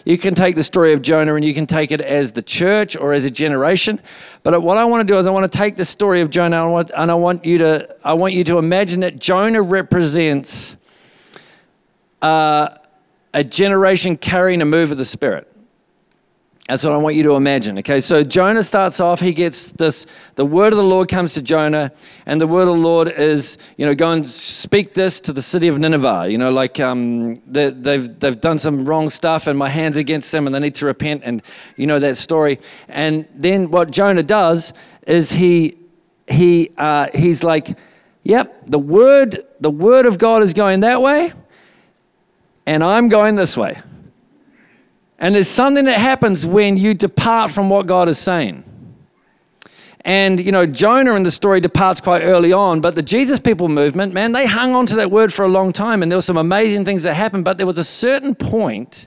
[0.04, 2.96] You can take the story of Jonah and you can take it as the church
[2.96, 4.00] or as a generation.
[4.42, 6.56] But what I want to do is I want to take the story of Jonah
[6.56, 9.62] and I want, and I want you to I want you to imagine that Jonah
[9.62, 10.74] represents
[12.22, 12.70] uh,
[13.32, 15.51] a generation carrying a move of the Spirit.
[16.68, 17.76] That's what I want you to imagine.
[17.78, 21.42] Okay, so Jonah starts off, he gets this, the word of the Lord comes to
[21.42, 21.90] Jonah,
[22.24, 25.42] and the word of the Lord is, you know, go and speak this to the
[25.42, 26.28] city of Nineveh.
[26.30, 30.30] You know, like um, they, they've, they've done some wrong stuff, and my hand's against
[30.30, 31.42] them, and they need to repent, and
[31.76, 32.60] you know that story.
[32.88, 34.72] And then what Jonah does
[35.04, 35.76] is he,
[36.28, 37.76] he, uh, he's like,
[38.22, 41.32] yep, the word, the word of God is going that way,
[42.66, 43.82] and I'm going this way.
[45.22, 48.64] And there's something that happens when you depart from what God is saying.
[50.04, 53.68] And, you know, Jonah in the story departs quite early on, but the Jesus people
[53.68, 56.02] movement, man, they hung on to that word for a long time.
[56.02, 59.06] And there were some amazing things that happened, but there was a certain point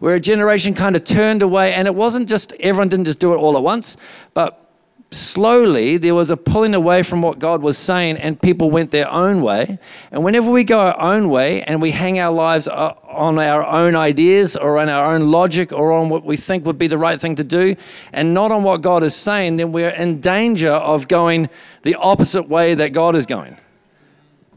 [0.00, 1.72] where a generation kind of turned away.
[1.72, 3.96] And it wasn't just, everyone didn't just do it all at once,
[4.34, 4.67] but
[5.10, 9.10] slowly there was a pulling away from what God was saying, and people went their
[9.10, 9.78] own way.
[10.10, 13.64] And whenever we go our own way and we hang our lives uh, on our
[13.64, 16.98] own ideas or on our own logic or on what we think would be the
[16.98, 17.76] right thing to do,
[18.12, 21.48] and not on what God is saying, then we're in danger of going
[21.82, 23.56] the opposite way that God is going.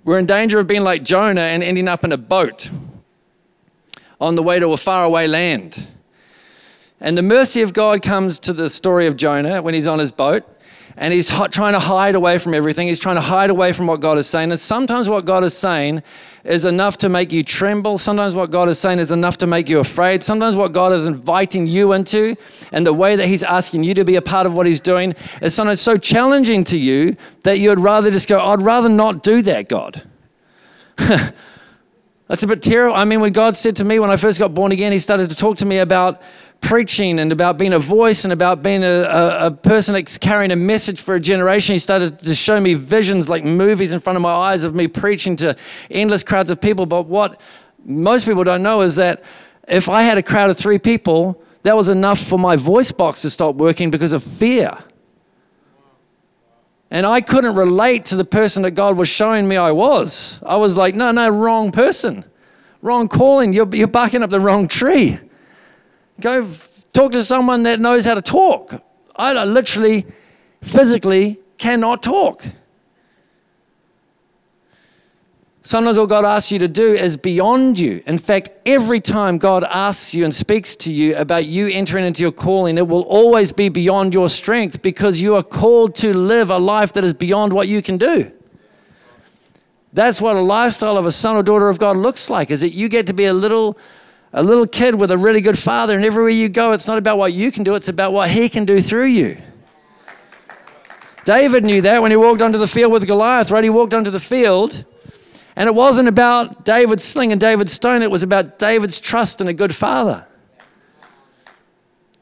[0.03, 2.69] We're in danger of being like Jonah and ending up in a boat
[4.19, 5.87] on the way to a faraway land.
[7.01, 10.11] And the mercy of God comes to the story of Jonah when he's on his
[10.11, 10.43] boat
[10.95, 12.87] and he's trying to hide away from everything.
[12.87, 14.51] He's trying to hide away from what God is saying.
[14.51, 16.03] And sometimes what God is saying
[16.43, 17.97] is enough to make you tremble.
[17.97, 20.21] Sometimes what God is saying is enough to make you afraid.
[20.21, 22.35] Sometimes what God is inviting you into
[22.71, 25.15] and the way that He's asking you to be a part of what He's doing
[25.41, 29.41] is sometimes so challenging to you that you'd rather just go, I'd rather not do
[29.43, 30.03] that, God.
[30.97, 32.95] That's a bit terrible.
[32.95, 35.29] I mean, when God said to me when I first got born again, He started
[35.31, 36.21] to talk to me about
[36.61, 40.51] preaching and about being a voice and about being a, a, a, person that's carrying
[40.51, 41.73] a message for a generation.
[41.73, 44.87] He started to show me visions like movies in front of my eyes of me
[44.87, 45.57] preaching to
[45.89, 46.85] endless crowds of people.
[46.85, 47.41] But what
[47.83, 49.23] most people don't know is that
[49.67, 53.21] if I had a crowd of three people, that was enough for my voice box
[53.23, 54.77] to stop working because of fear.
[56.89, 60.39] And I couldn't relate to the person that God was showing me I was.
[60.45, 62.25] I was like, no, no, wrong person,
[62.81, 63.53] wrong calling.
[63.53, 65.19] You're, you're barking up the wrong tree.
[66.21, 66.47] Go
[66.93, 68.81] talk to someone that knows how to talk.
[69.15, 70.05] I literally,
[70.61, 72.45] physically cannot talk.
[75.63, 78.01] Sometimes what God asks you to do is beyond you.
[78.07, 82.23] In fact, every time God asks you and speaks to you about you entering into
[82.23, 86.49] your calling, it will always be beyond your strength because you are called to live
[86.49, 88.31] a life that is beyond what you can do.
[89.93, 92.73] That's what a lifestyle of a son or daughter of God looks like, is that
[92.73, 93.77] you get to be a little
[94.33, 97.17] a little kid with a really good father, and everywhere you go, it's not about
[97.17, 99.37] what you can do, it's about what he can do through you.
[101.25, 103.63] David knew that when he walked onto the field with Goliath, right?
[103.63, 104.85] He walked onto the field,
[105.55, 109.47] and it wasn't about David's sling and David's stone, it was about David's trust in
[109.47, 110.25] a good father.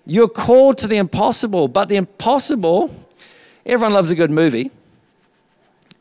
[0.06, 2.93] You're called to the impossible, but the impossible,
[3.65, 4.72] everyone loves a good movie.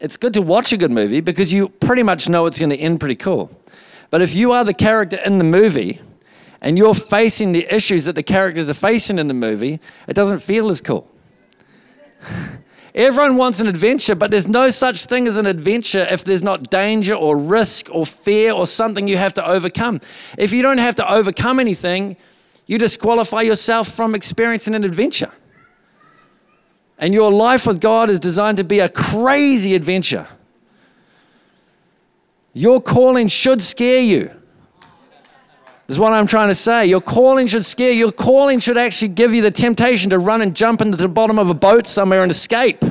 [0.00, 2.76] It's good to watch a good movie because you pretty much know it's going to
[2.76, 3.50] end pretty cool.
[4.10, 6.00] But if you are the character in the movie
[6.60, 10.40] and you're facing the issues that the characters are facing in the movie, it doesn't
[10.40, 11.10] feel as cool.
[12.94, 16.70] Everyone wants an adventure, but there's no such thing as an adventure if there's not
[16.70, 20.00] danger or risk or fear or something you have to overcome.
[20.36, 22.16] If you don't have to overcome anything,
[22.66, 25.30] you disqualify yourself from experiencing an adventure.
[26.98, 30.26] And your life with God is designed to be a crazy adventure.
[32.52, 34.30] Your calling should scare you.
[35.88, 36.84] Is what I'm trying to say.
[36.84, 38.00] Your calling should scare you.
[38.00, 41.38] Your calling should actually give you the temptation to run and jump into the bottom
[41.38, 42.84] of a boat somewhere and escape.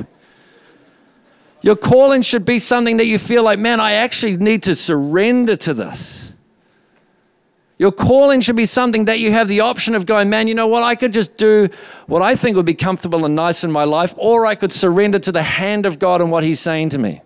[1.62, 5.54] Your calling should be something that you feel like, man, I actually need to surrender
[5.56, 6.32] to this.
[7.78, 10.66] Your calling should be something that you have the option of going, man, you know
[10.66, 10.82] what?
[10.82, 11.68] I could just do
[12.06, 15.20] what I think would be comfortable and nice in my life, or I could surrender
[15.20, 17.22] to the hand of God and what He's saying to me.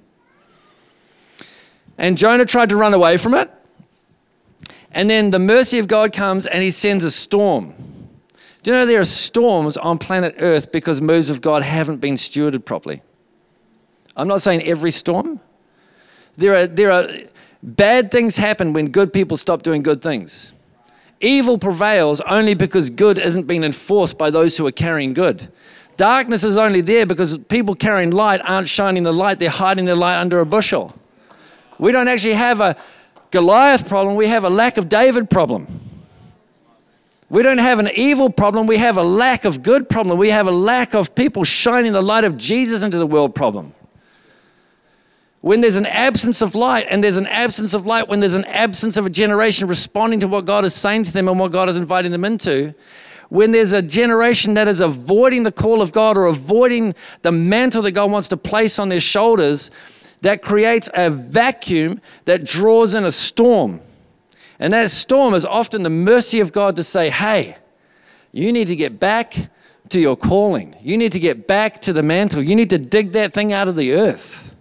[1.98, 3.50] And Jonah tried to run away from it.
[4.90, 7.74] And then the mercy of God comes and he sends a storm.
[8.62, 12.14] Do you know there are storms on planet Earth because moves of God haven't been
[12.14, 13.02] stewarded properly?
[14.16, 15.40] I'm not saying every storm.
[16.36, 17.08] There are, there are
[17.62, 20.52] bad things happen when good people stop doing good things.
[21.20, 25.50] Evil prevails only because good isn't being enforced by those who are carrying good.
[25.96, 29.94] Darkness is only there because people carrying light aren't shining the light, they're hiding their
[29.94, 30.94] light under a bushel.
[31.82, 32.76] We don't actually have a
[33.32, 35.66] Goliath problem, we have a lack of David problem.
[37.28, 40.16] We don't have an evil problem, we have a lack of good problem.
[40.16, 43.74] We have a lack of people shining the light of Jesus into the world problem.
[45.40, 48.44] When there's an absence of light, and there's an absence of light when there's an
[48.44, 51.68] absence of a generation responding to what God is saying to them and what God
[51.68, 52.76] is inviting them into,
[53.28, 57.82] when there's a generation that is avoiding the call of God or avoiding the mantle
[57.82, 59.72] that God wants to place on their shoulders,
[60.22, 63.80] that creates a vacuum that draws in a storm.
[64.58, 67.56] And that storm is often the mercy of God to say, hey,
[68.30, 69.50] you need to get back
[69.90, 70.76] to your calling.
[70.80, 72.42] You need to get back to the mantle.
[72.42, 74.54] You need to dig that thing out of the earth.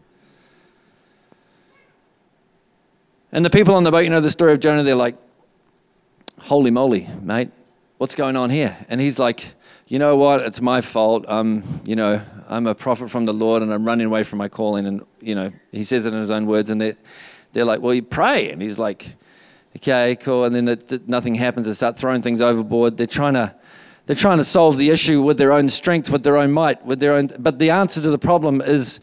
[3.31, 5.15] And the people on the boat, you know the story of Jonah, they're like,
[6.39, 7.51] holy moly, mate.
[7.97, 8.75] what's going on here?
[8.89, 9.53] And he's like,
[9.87, 10.41] you know what?
[10.41, 11.29] It's my fault.
[11.29, 14.49] Um, you know, I'm a prophet from the Lord and I'm running away from my
[14.49, 14.85] calling.
[14.85, 16.69] And, you know, he says it in his own words.
[16.69, 16.97] And they're,
[17.53, 18.51] they're like, well, you pray.
[18.51, 19.15] And he's like,
[19.77, 20.45] okay, cool.
[20.45, 21.65] And then nothing happens.
[21.65, 22.97] They start throwing things overboard.
[22.97, 23.55] They're trying to,
[24.05, 26.99] they're trying to solve the issue with their own strength, with their own might, with
[26.99, 27.31] their own.
[27.39, 28.99] But the answer to the problem is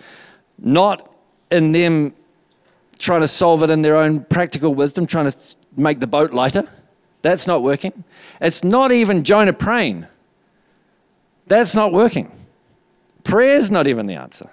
[0.58, 1.12] not
[1.50, 2.14] in them
[2.98, 6.68] trying to solve it in their own practical wisdom, trying to make the boat lighter.
[7.22, 8.04] That's not working.
[8.40, 10.06] It's not even Jonah praying.
[11.46, 12.30] That's not working.
[13.24, 14.50] Prayer's not even the answer.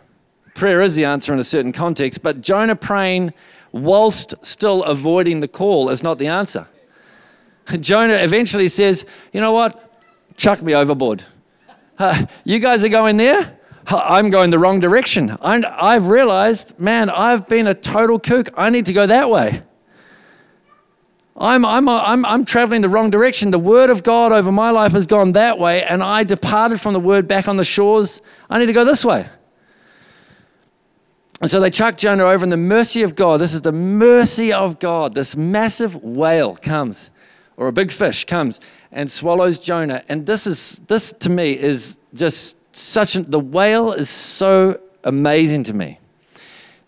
[0.56, 3.34] Prayer is the answer in a certain context, but Jonah praying
[3.74, 6.66] whilst still avoiding the call is not the answer.
[7.80, 10.01] Jonah eventually says, You know what?
[10.38, 11.24] Chuck me overboard.
[11.97, 13.58] Uh, you guys are going there?
[13.88, 15.38] I'm going the wrong direction.
[15.41, 18.49] i have realized, man, I've been a total kook.
[18.58, 19.64] I need to go that way.
[21.38, 23.51] I'm, I'm, I'm, I'm traveling the wrong direction.
[23.51, 26.91] The word of God over my life has gone that way, and I departed from
[26.91, 28.22] the word back on the shores.
[28.49, 29.30] I need to go this way.
[31.42, 34.54] And so they chuck Jonah over, and the mercy of God this is the mercy
[34.54, 35.14] of God.
[35.16, 37.12] This massive whale comes,
[37.58, 38.62] or a big fish comes
[38.92, 40.04] and swallows Jonah.
[40.08, 45.64] And this is, this to me is just such an, the whale is so amazing
[45.64, 46.00] to me.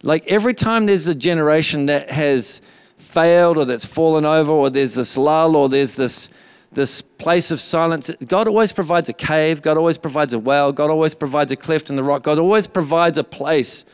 [0.03, 2.61] Like every time there's a generation that has
[2.97, 6.29] failed or that's fallen over or there's this lull or there's this
[6.71, 8.11] this place of silence.
[8.27, 11.89] God always provides a cave, God always provides a well, God always provides a cleft
[11.89, 13.85] in the rock, God always provides a place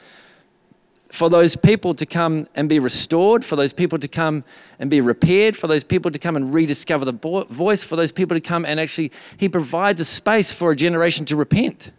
[1.13, 4.43] for those people to come and be restored, for those people to come
[4.79, 8.35] and be repaired, for those people to come and rediscover the voice, for those people
[8.35, 11.91] to come and actually, He provides a space for a generation to repent.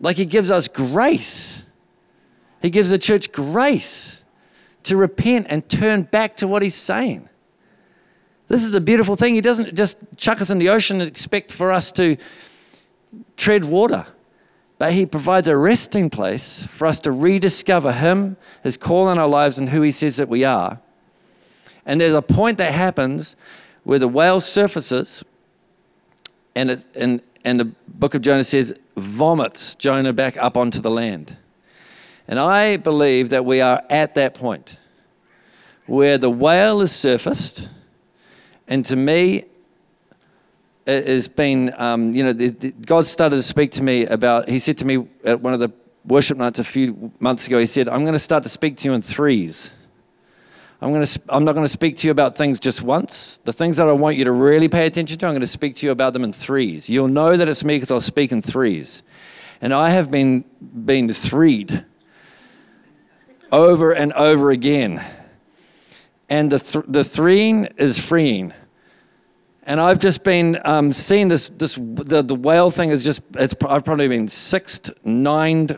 [0.00, 1.62] Like He gives us grace.
[2.60, 4.24] He gives the church grace
[4.82, 7.28] to repent and turn back to what He's saying.
[8.48, 9.36] This is the beautiful thing.
[9.36, 12.16] He doesn't just chuck us in the ocean and expect for us to
[13.36, 14.06] tread water,
[14.78, 19.28] but He provides a resting place for us to rediscover Him, His call in our
[19.28, 20.80] lives, and who He says that we are.
[21.84, 23.36] And there's a point that happens
[23.84, 25.24] where the whale surfaces,
[26.54, 30.90] and, it, and, and the book of Jonah says, vomits Jonah back up onto the
[30.90, 31.36] land.
[32.26, 34.78] And I believe that we are at that point
[35.86, 37.68] where the whale is surfaced,
[38.66, 39.44] and to me,
[40.86, 44.58] has been, um, you know, the, the, God started to speak to me about, He
[44.58, 45.70] said to me at one of the
[46.04, 48.88] worship nights a few months ago, He said, I'm going to start to speak to
[48.88, 49.70] you in threes.
[50.80, 53.38] I'm, going to, I'm not going to speak to you about things just once.
[53.38, 55.74] The things that I want you to really pay attention to, I'm going to speak
[55.76, 56.90] to you about them in threes.
[56.90, 59.02] You'll know that it's me because I'll speak in threes.
[59.60, 61.84] And I have been, been threed
[63.50, 65.04] over and over again.
[66.28, 68.52] And the, th- the threeing is freeing.
[69.66, 73.54] And I've just been um, seeing this, this the, the whale thing is just, it's,
[73.68, 75.72] I've probably been sixth, ninth,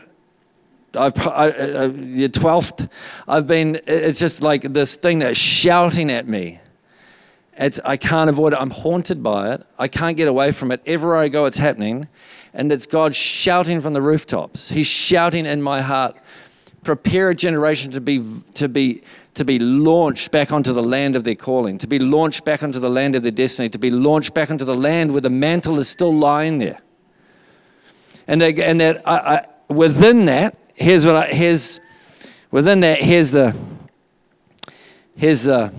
[0.93, 2.89] I've, uh 12th.
[3.27, 6.59] I've been, it's just like this thing that's shouting at me.
[7.57, 8.57] It's, I can't avoid it.
[8.57, 9.65] I'm haunted by it.
[9.77, 10.81] I can't get away from it.
[10.85, 12.07] Everywhere I go, it's happening.
[12.53, 14.69] And it's God shouting from the rooftops.
[14.69, 16.15] He's shouting in my heart
[16.83, 18.23] prepare a generation to be,
[18.53, 19.03] to be,
[19.35, 22.79] to be launched back onto the land of their calling, to be launched back onto
[22.79, 25.79] the land of their destiny, to be launched back onto the land where the mantle
[25.79, 26.81] is still lying there.
[28.27, 31.79] And, they, and that I, I, within that, here's what I, here's,
[32.51, 33.55] within that, here's the,
[35.15, 35.73] here's the,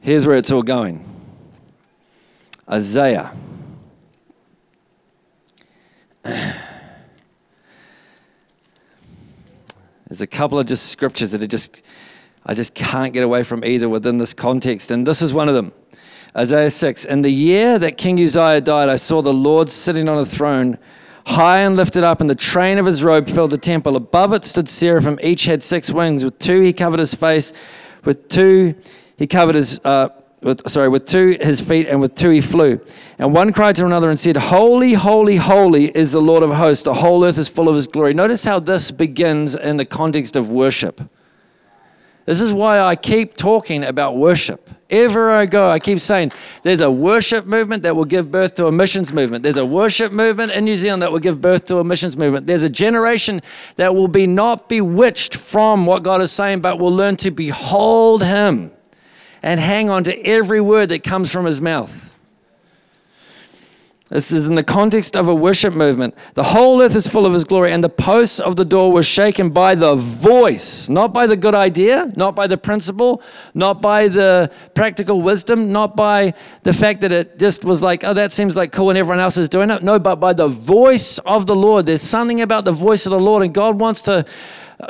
[0.00, 1.04] here's where it's all going.
[2.70, 3.32] Isaiah.
[10.08, 11.82] There's a couple of just scriptures that are just,
[12.46, 14.90] I just can't get away from either within this context.
[14.90, 15.72] And this is one of them.
[16.34, 17.04] Isaiah 6.
[17.04, 20.78] In the year that King Uzziah died, I saw the Lord sitting on a throne,
[21.26, 23.96] high and lifted up, and the train of his robe filled the temple.
[23.96, 25.18] Above it stood seraphim.
[25.22, 26.24] Each had six wings.
[26.24, 27.52] With two he covered his face,
[28.04, 28.74] with two
[29.16, 29.78] he covered his.
[29.84, 30.08] Uh,
[30.40, 32.80] with, sorry, with two his feet, and with two he flew.
[33.18, 36.84] And one cried to another and said, Holy, holy, holy is the Lord of hosts.
[36.84, 38.14] The whole earth is full of his glory.
[38.14, 41.00] Notice how this begins in the context of worship.
[42.24, 44.68] This is why I keep talking about worship.
[44.90, 46.32] Ever I go, I keep saying
[46.62, 49.42] there's a worship movement that will give birth to a missions movement.
[49.42, 52.46] There's a worship movement in New Zealand that will give birth to a missions movement.
[52.46, 53.40] There's a generation
[53.76, 58.22] that will be not bewitched from what God is saying, but will learn to behold
[58.22, 58.72] Him
[59.42, 62.08] and hang on to every word that comes from his mouth.
[64.10, 66.14] This is in the context of a worship movement.
[66.32, 69.02] The whole earth is full of his glory, and the posts of the door were
[69.02, 73.20] shaken by the voice, not by the good idea, not by the principle,
[73.52, 76.32] not by the practical wisdom, not by
[76.62, 79.36] the fact that it just was like, oh, that seems like cool and everyone else
[79.36, 79.82] is doing it.
[79.82, 81.84] No, but by the voice of the Lord.
[81.84, 84.24] There's something about the voice of the Lord, and God wants to.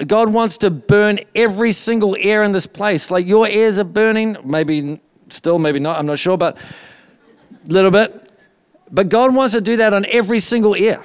[0.06, 3.10] God wants to burn every single ear in this place.
[3.10, 7.90] Like your ears are burning, maybe still, maybe not, I'm not sure, but a little
[7.90, 8.28] bit
[8.90, 11.02] but God wants to do that on every single ear.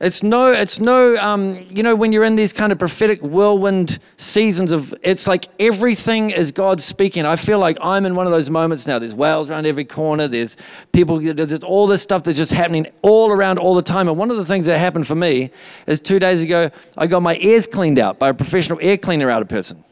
[0.00, 3.98] It's no, it's no, um, you know, when you're in these kind of prophetic whirlwind
[4.16, 7.26] seasons of, it's like everything is God speaking.
[7.26, 9.00] I feel like I'm in one of those moments now.
[9.00, 10.28] There's whales around every corner.
[10.28, 10.56] There's
[10.92, 14.06] people, there's all this stuff that's just happening all around all the time.
[14.06, 15.50] And one of the things that happened for me
[15.88, 19.30] is two days ago, I got my ears cleaned out by a professional ear cleaner
[19.30, 19.82] out of person.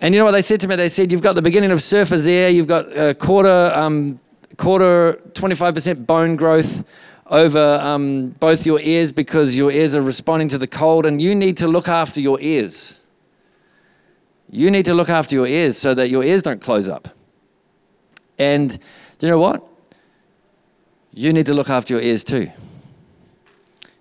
[0.00, 0.76] And you know what they said to me?
[0.76, 4.20] They said, You've got the beginning of surfer's ear, you've got a quarter, um,
[4.56, 6.84] quarter 25% bone growth
[7.26, 11.34] over um, both your ears because your ears are responding to the cold, and you
[11.34, 13.00] need to look after your ears.
[14.50, 17.08] You need to look after your ears so that your ears don't close up.
[18.38, 18.78] And
[19.18, 19.66] do you know what?
[21.12, 22.50] You need to look after your ears too.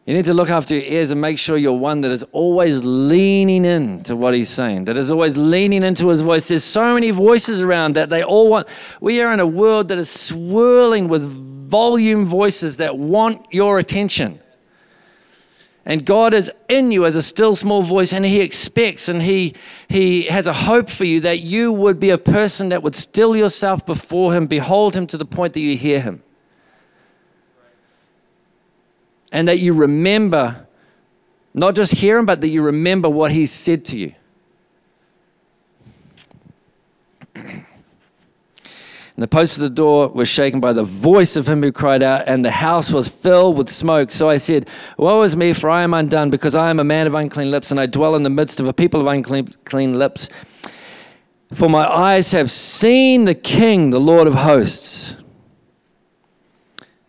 [0.05, 2.83] You need to look after your ears and make sure you're one that is always
[2.83, 6.49] leaning in to what he's saying, that is always leaning into his voice.
[6.49, 8.67] There's so many voices around that they all want.
[8.99, 14.39] We are in a world that is swirling with volume voices that want your attention.
[15.85, 19.53] And God is in you as a still small voice, and He expects and He,
[19.87, 23.35] he has a hope for you that you would be a person that would still
[23.35, 26.23] yourself before Him, behold Him to the point that you hear Him
[29.33, 30.67] and that you remember,
[31.53, 34.13] not just hear him, but that you remember what he said to you.
[39.15, 42.01] And the posts of the door were shaken by the voice of him who cried
[42.01, 44.11] out, and the house was filled with smoke.
[44.11, 44.67] So I said,
[44.97, 47.69] Woe is me, for I am undone, because I am a man of unclean lips,
[47.69, 50.29] and I dwell in the midst of a people of unclean clean lips.
[51.53, 55.15] For my eyes have seen the King, the Lord of hosts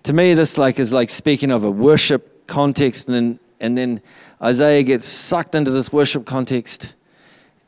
[0.05, 4.03] to me, this like is like speaking of a worship context, and then, and then
[4.41, 6.95] Isaiah gets sucked into this worship context,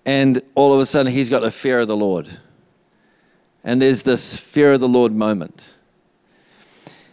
[0.05, 2.39] and all of a sudden he's got the fear of the Lord.
[3.65, 5.65] And there's this fear of the Lord moment.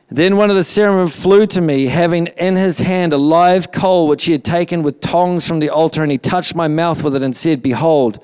[0.09, 4.07] Then one of the seraphim flew to me, having in his hand a live coal
[4.07, 7.15] which he had taken with tongs from the altar, and he touched my mouth with
[7.15, 8.19] it and said, Behold,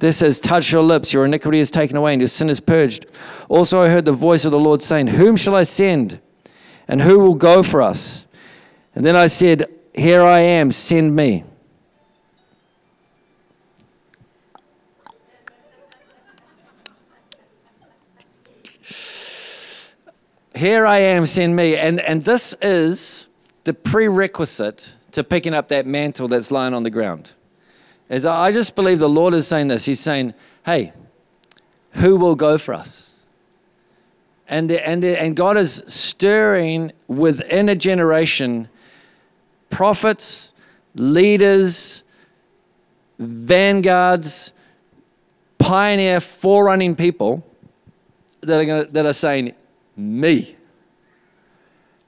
[0.00, 3.04] this has touched your lips, your iniquity is taken away, and your sin is purged.
[3.48, 6.18] Also, I heard the voice of the Lord saying, Whom shall I send?
[6.90, 8.26] And who will go for us?
[8.96, 11.44] And then I said, Here I am, send me.
[20.52, 21.76] Here I am, send me.
[21.76, 23.28] And, and this is
[23.62, 27.34] the prerequisite to picking up that mantle that's lying on the ground.
[28.08, 29.84] Is I just believe the Lord is saying this.
[29.84, 30.34] He's saying,
[30.66, 30.92] Hey,
[31.92, 33.09] who will go for us?
[34.50, 38.68] And, and, and God is stirring within a generation
[39.70, 40.52] prophets,
[40.96, 42.02] leaders,
[43.20, 44.52] vanguards,
[45.58, 47.46] pioneer, forerunning people
[48.40, 49.54] that are, gonna, that are saying,
[49.96, 50.56] Me.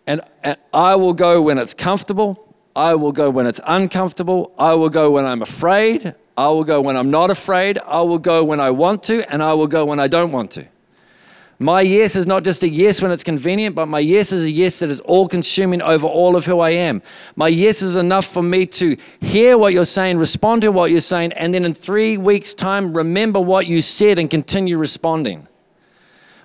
[0.08, 2.56] And, and I will go when it's comfortable.
[2.74, 4.52] I will go when it's uncomfortable.
[4.58, 6.16] I will go when I'm afraid.
[6.36, 7.78] I will go when I'm not afraid.
[7.86, 10.50] I will go when I want to, and I will go when I don't want
[10.52, 10.66] to.
[11.62, 14.50] My yes is not just a yes when it's convenient, but my yes is a
[14.50, 17.02] yes that is all consuming over all of who I am.
[17.36, 21.00] My yes is enough for me to hear what you're saying, respond to what you're
[21.00, 25.46] saying, and then in three weeks' time, remember what you said and continue responding.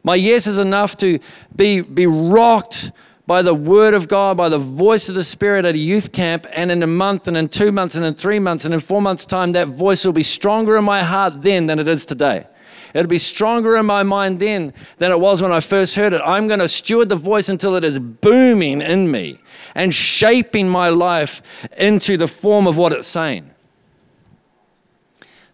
[0.03, 1.17] My yes is enough to
[1.55, 2.91] be, be rocked
[3.25, 6.45] by the word of God, by the voice of the Spirit at a youth camp,
[6.51, 9.01] and in a month, and in two months, and in three months, and in four
[9.01, 12.45] months' time, that voice will be stronger in my heart then than it is today.
[12.93, 16.21] It'll be stronger in my mind then than it was when I first heard it.
[16.23, 19.39] I'm going to steward the voice until it is booming in me
[19.75, 21.41] and shaping my life
[21.77, 23.51] into the form of what it's saying.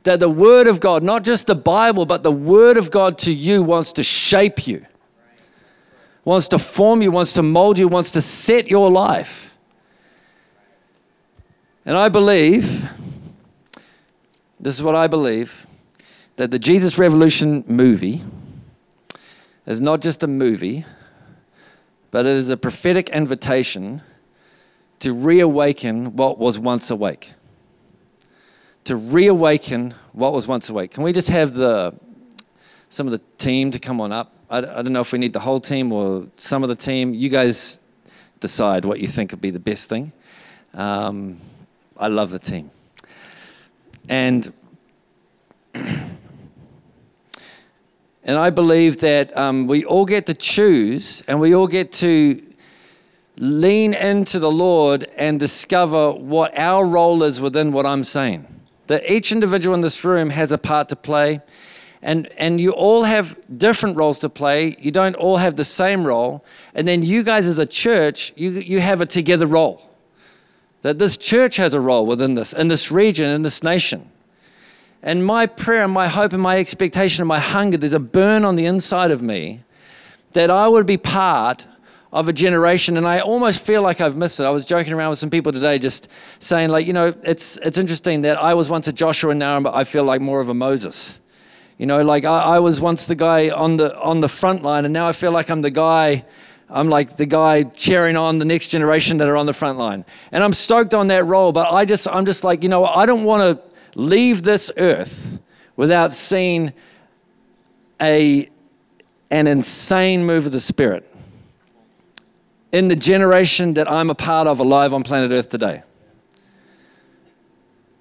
[0.03, 3.33] That the Word of God, not just the Bible, but the Word of God to
[3.33, 4.85] you wants to shape you,
[6.25, 9.57] wants to form you, wants to mold you, wants to set your life.
[11.85, 12.89] And I believe,
[14.59, 15.67] this is what I believe
[16.35, 18.23] that the Jesus Revolution movie
[19.65, 20.85] is not just a movie,
[22.11, 24.01] but it is a prophetic invitation
[24.99, 27.33] to reawaken what was once awake.
[28.85, 30.91] To reawaken what was once awake.
[30.91, 31.97] Can we just have the
[32.89, 34.33] some of the team to come on up?
[34.49, 37.13] I, I don't know if we need the whole team or some of the team.
[37.13, 37.79] You guys
[38.39, 40.11] decide what you think would be the best thing.
[40.73, 41.37] Um,
[41.97, 42.69] I love the team.
[44.09, 44.53] And
[48.25, 52.41] and I believe that um, we all get to choose and we all get to
[53.37, 58.47] lean into the Lord and discover what our role is within what I'm saying.
[58.87, 61.41] That each individual in this room has a part to play,
[62.01, 64.75] and, and you all have different roles to play.
[64.79, 66.43] You don't all have the same role.
[66.75, 69.89] And then you guys, as a church, you, you have a together role.
[70.81, 74.11] That this church has a role within this, in this region, in this nation.
[75.05, 78.45] And my prayer and my hope and my expectation and my hunger, there's a burn
[78.45, 79.63] on the inside of me
[80.31, 81.67] that I would be part
[82.13, 84.45] of a generation, and I almost feel like I've missed it.
[84.45, 86.07] I was joking around with some people today, just
[86.39, 89.61] saying, like, you know, it's it's interesting that I was once a Joshua, and now
[89.73, 91.19] I feel like more of a Moses.
[91.77, 94.85] You know, like I, I was once the guy on the on the front line,
[94.85, 96.23] and now I feel like I'm the guy.
[96.69, 100.05] I'm like the guy cheering on the next generation that are on the front line,
[100.31, 101.51] and I'm stoked on that role.
[101.51, 105.39] But I just, I'm just like, you know, I don't want to leave this earth
[105.75, 106.73] without seeing
[108.01, 108.49] a
[109.31, 111.09] an insane move of the Spirit
[112.71, 115.83] in the generation that I'm a part of alive on planet Earth today,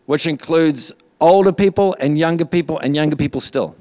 [0.06, 3.76] which includes older people and younger people and younger people still.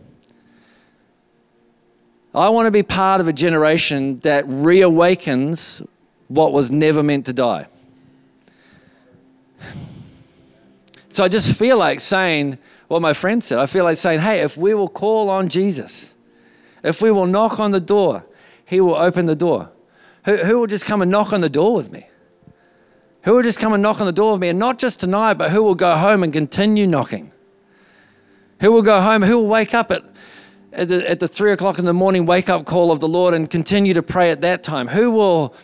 [2.33, 5.85] I want to be part of a generation that reawakens
[6.29, 7.67] what was never meant to die.
[11.11, 12.57] So I just feel like saying
[12.87, 13.59] what my friend said.
[13.59, 16.13] I feel like saying, hey, if we will call on Jesus,
[16.83, 18.25] if we will knock on the door,
[18.65, 19.69] he will open the door.
[20.25, 22.07] Who, who will just come and knock on the door with me?
[23.23, 24.49] Who will just come and knock on the door with me?
[24.49, 27.31] And not just tonight, but who will go home and continue knocking?
[28.61, 29.21] Who will go home?
[29.21, 30.03] Who will wake up at,
[30.71, 33.33] at, the, at the three o'clock in the morning wake up call of the Lord
[33.33, 34.87] and continue to pray at that time?
[34.87, 35.55] Who will,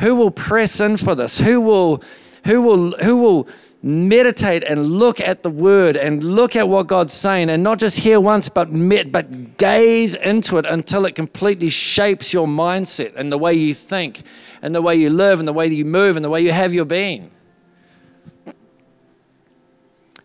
[0.00, 1.38] who will press in for this?
[1.38, 2.02] Who will,
[2.44, 3.48] who will, who will
[3.86, 7.98] meditate and look at the word and look at what God's saying and not just
[7.98, 13.30] hear once but met, but gaze into it until it completely shapes your mindset and
[13.30, 14.22] the way you think
[14.60, 16.50] and the way you live and the way that you move and the way you
[16.50, 17.30] have your being.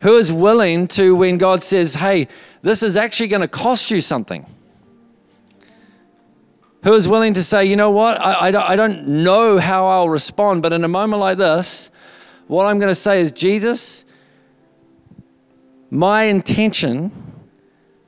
[0.02, 2.28] Who is willing to, when God says, hey,
[2.64, 4.44] this is actually going to cost you something?
[6.84, 10.10] Who is willing to say, you know what, I, I, I don't know how I'll
[10.10, 11.92] respond, but in a moment like this,
[12.52, 14.04] what I'm going to say is, Jesus,
[15.90, 17.10] my intention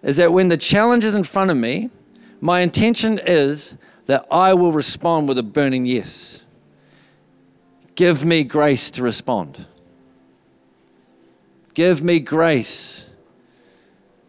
[0.01, 1.89] is that when the challenge is in front of me,
[2.41, 3.75] my intention is
[4.05, 6.45] that I will respond with a burning yes.
[7.95, 9.65] Give me grace to respond.
[11.73, 13.07] Give me grace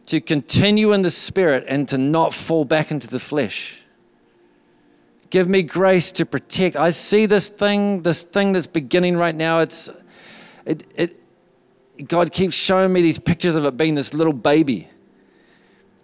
[0.07, 3.81] to continue in the spirit and to not fall back into the flesh.
[5.31, 6.77] Give me grace to protect.
[6.77, 9.59] I see this thing, this thing that's beginning right now.
[9.59, 9.91] It's
[10.67, 11.21] it, it,
[12.09, 14.89] God keeps showing me these pictures of it being this little baby.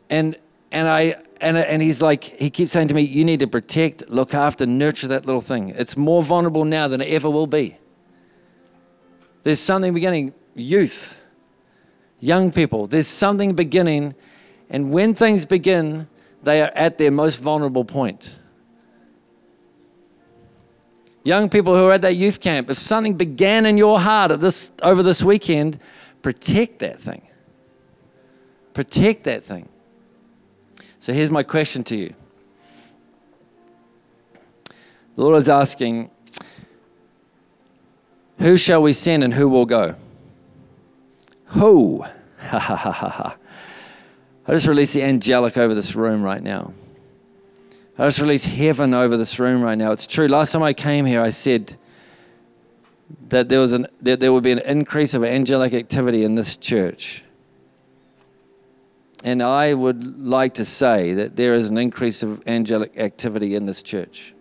[0.09, 0.37] And,
[0.71, 4.09] and, I, and, and he's like, he keeps saying to me, You need to protect,
[4.09, 5.71] look after, nurture that little thing.
[5.71, 7.77] It's more vulnerable now than it ever will be.
[9.43, 11.21] There's something beginning, youth,
[12.19, 14.15] young people, there's something beginning.
[14.69, 16.09] And when things begin,
[16.43, 18.37] they are at their most vulnerable point.
[21.23, 24.41] Young people who are at that youth camp, if something began in your heart at
[24.41, 25.79] this, over this weekend,
[26.23, 27.23] protect that thing.
[28.73, 29.69] Protect that thing.
[31.01, 32.15] So here's my question to you.
[35.17, 36.11] The Lord is asking,
[38.39, 39.97] Who shall we send and who will go?
[41.47, 42.05] Who?
[42.53, 43.35] I
[44.49, 46.73] just release the angelic over this room right now.
[48.01, 49.93] I just release heaven over this room right now.
[49.93, 50.27] It's true.
[50.27, 51.77] Last time I came here, I said
[53.29, 56.57] that there was an that there would be an increase of angelic activity in this
[56.57, 57.25] church.
[59.23, 63.67] And I would like to say that there is an increase of angelic activity in
[63.67, 64.33] this church.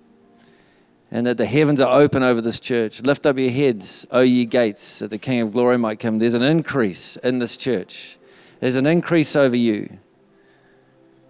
[1.11, 3.01] And that the heavens are open over this church.
[3.01, 6.19] Lift up your heads, O ye gates, that the King of glory might come.
[6.19, 8.17] There's an increase in this church.
[8.61, 9.99] There's an increase over you.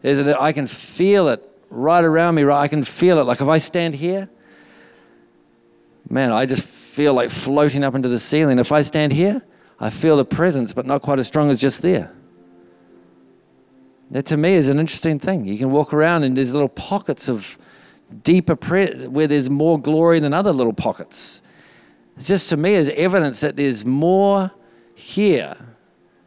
[0.03, 2.43] There's an, I can feel it right around me.
[2.43, 3.23] Right, I can feel it.
[3.23, 4.29] Like if I stand here,
[6.09, 8.59] man, I just feel like floating up into the ceiling.
[8.59, 9.41] If I stand here,
[9.79, 12.11] I feel the presence, but not quite as strong as just there.
[14.11, 15.45] That to me is an interesting thing.
[15.45, 17.57] You can walk around and there's little pockets of
[18.23, 21.41] deeper pre- where there's more glory than other little pockets.
[22.17, 24.51] It's just to me is evidence that there's more
[24.95, 25.55] here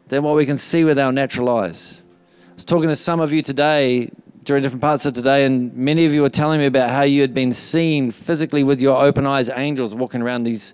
[0.07, 2.01] than what we can see with our natural eyes.
[2.49, 4.09] I was talking to some of you today
[4.43, 7.21] during different parts of today, and many of you were telling me about how you
[7.21, 10.73] had been seen physically with your open eyes, angels walking around these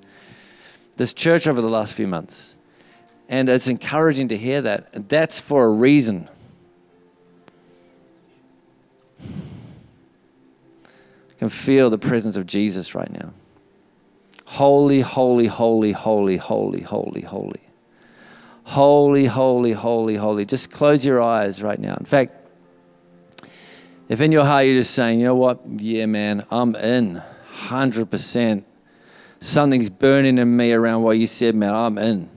[0.97, 2.55] this church over the last few months.
[3.29, 4.89] And it's encouraging to hear that.
[4.91, 6.27] And that's for a reason.
[9.21, 9.25] I
[11.37, 13.31] can feel the presence of Jesus right now.
[14.45, 17.61] Holy, holy, holy, holy, holy, holy, holy.
[18.63, 20.45] Holy, holy, holy, holy.
[20.45, 21.95] Just close your eyes right now.
[21.95, 22.38] In fact,
[24.09, 25.61] if in your heart you're just saying, you know what?
[25.77, 27.21] Yeah, man, I'm in
[27.53, 28.63] 100%.
[29.39, 31.73] Something's burning in me around what you said, man.
[31.73, 32.29] I'm in.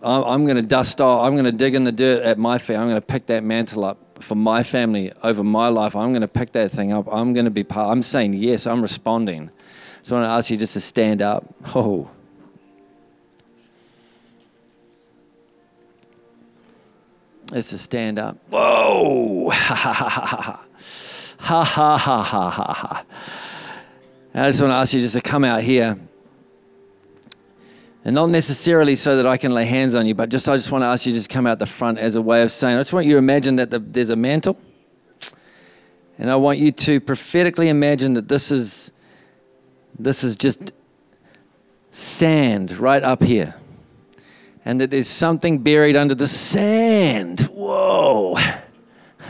[0.00, 1.26] I'm, I'm going to dust off.
[1.26, 2.76] I'm going to dig in the dirt at my feet.
[2.76, 5.96] I'm going to pick that mantle up for my family over my life.
[5.96, 7.06] I'm going to pick that thing up.
[7.10, 7.90] I'm going to be part.
[7.90, 8.66] I'm saying yes.
[8.66, 9.50] I'm responding.
[10.04, 11.52] So I want to ask you just to stand up.
[11.74, 12.10] Oh.
[17.54, 18.38] is to stand up.
[18.50, 19.50] Whoa!
[19.50, 20.64] Ha ha ha ha ha.
[21.38, 23.04] Ha ha ha ha ha.
[24.34, 25.98] And I just want to ask you just to come out here.
[28.04, 30.70] And not necessarily so that I can lay hands on you, but just I just
[30.70, 32.76] want to ask you to just come out the front as a way of saying,
[32.76, 34.58] I just want you to imagine that the, there's a mantle.
[36.18, 38.90] And I want you to prophetically imagine that this is
[39.98, 40.72] this is just
[41.90, 43.54] sand right up here.
[44.64, 47.42] And that there's something buried under the sand.
[47.52, 48.36] Whoa.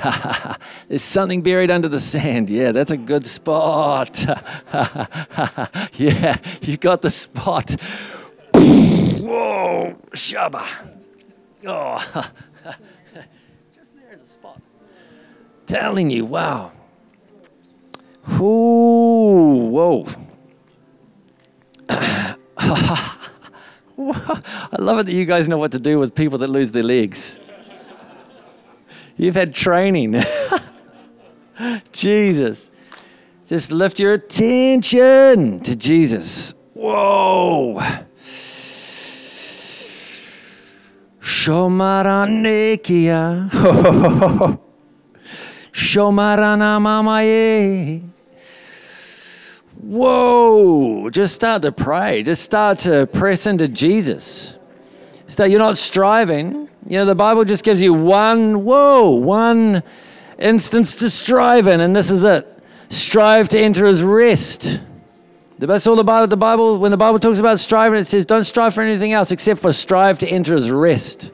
[0.88, 2.50] There's something buried under the sand.
[2.50, 4.24] Yeah, that's a good spot.
[5.94, 7.72] yeah, you got the spot.
[8.54, 10.64] Whoa, Shaba.
[11.66, 12.30] Oh,
[13.74, 14.60] just there's a spot.
[15.66, 16.72] Telling you, wow.
[18.40, 20.06] Ooh, whoa.
[24.00, 26.84] I love it that you guys know what to do with people that lose their
[26.84, 27.36] legs.
[29.16, 30.22] You've had training.
[31.92, 32.70] Jesus.
[33.46, 36.54] Just lift your attention to Jesus.
[36.74, 37.80] Whoa.
[41.20, 43.50] Shomaranekia.
[45.72, 48.02] Shomarana mamaye.
[49.80, 51.08] Whoa.
[51.10, 52.22] Just start to pray.
[52.22, 54.58] Just start to press into Jesus.
[55.26, 56.68] So you're not striving.
[56.86, 59.82] You know, the Bible just gives you one, whoa, one
[60.38, 62.46] instance to strive in, and this is it.
[62.88, 64.80] Strive to enter his rest.
[65.58, 68.44] That's all the Bible, the Bible, when the Bible talks about striving, it says don't
[68.44, 71.30] strive for anything else except for strive to enter his rest.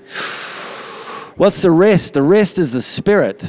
[1.37, 2.15] What's the rest?
[2.15, 3.45] The rest is the spirit.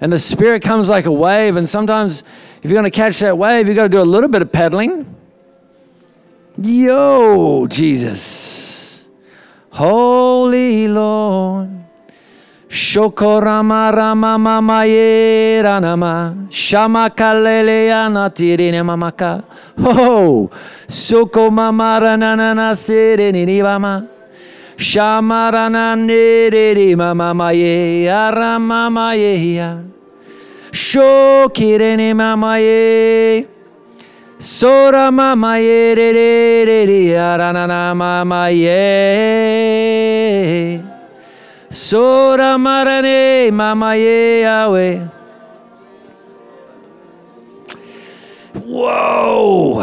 [0.00, 2.22] And the spirit comes like a wave, and sometimes
[2.62, 4.52] if you're going to catch that wave, you've got to do a little bit of
[4.52, 5.06] paddling.
[6.60, 9.06] Yo, Jesus.
[9.70, 11.78] Holy Lord.
[12.68, 19.42] Shokorama rama mama ye ranama shama kalele anatirine mamaka
[19.80, 20.50] ho
[20.86, 23.46] soko mama ranana sereni
[24.78, 29.34] Shamarana nerere mamamaye aramamaye
[30.72, 33.44] mama mamaye
[34.38, 35.94] Sora mamaye
[37.66, 38.78] na mama ye.
[41.70, 45.00] Sora marane mamaye awe
[48.64, 49.82] Whoa!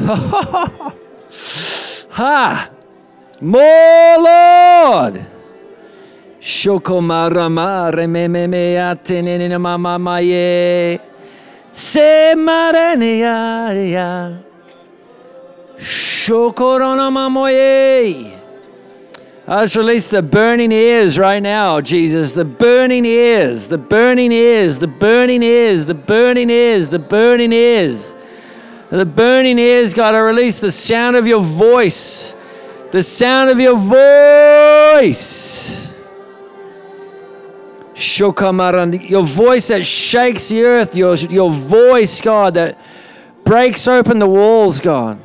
[2.10, 2.70] ha.
[3.40, 5.26] More Lord.
[6.40, 10.98] Shoko marama rememe me atenene mama maye.
[11.72, 14.32] Se marane ya ya.
[15.78, 18.36] Shokoronamamoye.
[19.48, 22.34] I just release the burning ears right now, Jesus.
[22.34, 27.00] The burning ears, the burning ears, the burning ears, the burning ears, the burning ears.
[27.00, 28.14] The burning ears,
[28.90, 32.34] God, I release the sound of your voice.
[32.90, 35.94] The sound of your voice.
[37.94, 42.78] Shokamaran, your voice that shakes the earth, your, your voice, God, that
[43.44, 45.18] breaks open the walls, God.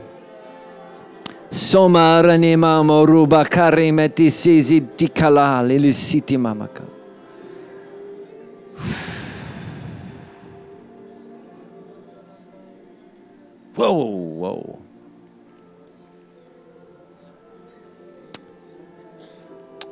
[1.49, 6.83] Somarani mamo ruba karimeti sizi dikala lilisiti mamaka.
[13.75, 14.79] Whoa, whoa.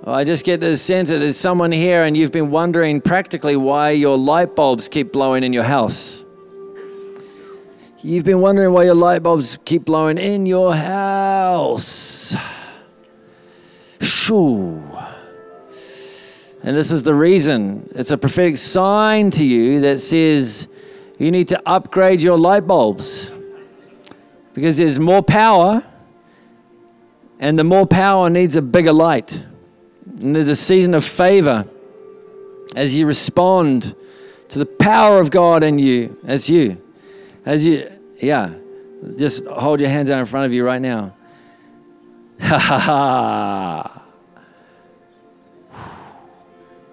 [0.04, 3.58] Well, I just get the sense that there's someone here and you've been wondering practically
[3.58, 6.24] why your light bulbs keep blowing in your house.
[8.02, 12.36] You've been wondering why your light bulbs keep blowing in your house.
[14.02, 14.82] Shoo.
[16.64, 17.90] And this is the reason.
[17.96, 20.70] It's a prophetic sign to you that says
[21.20, 23.33] you need to upgrade your light bulbs
[24.54, 25.84] because there's more power,
[27.40, 29.44] and the more power needs a bigger light.
[30.22, 31.66] And there's a season of favor
[32.76, 33.96] as you respond
[34.50, 36.82] to the power of God in you, as you,
[37.46, 38.54] as you, yeah,
[39.18, 41.14] just hold your hands out in front of you right now.
[42.40, 44.00] Ha ha ha.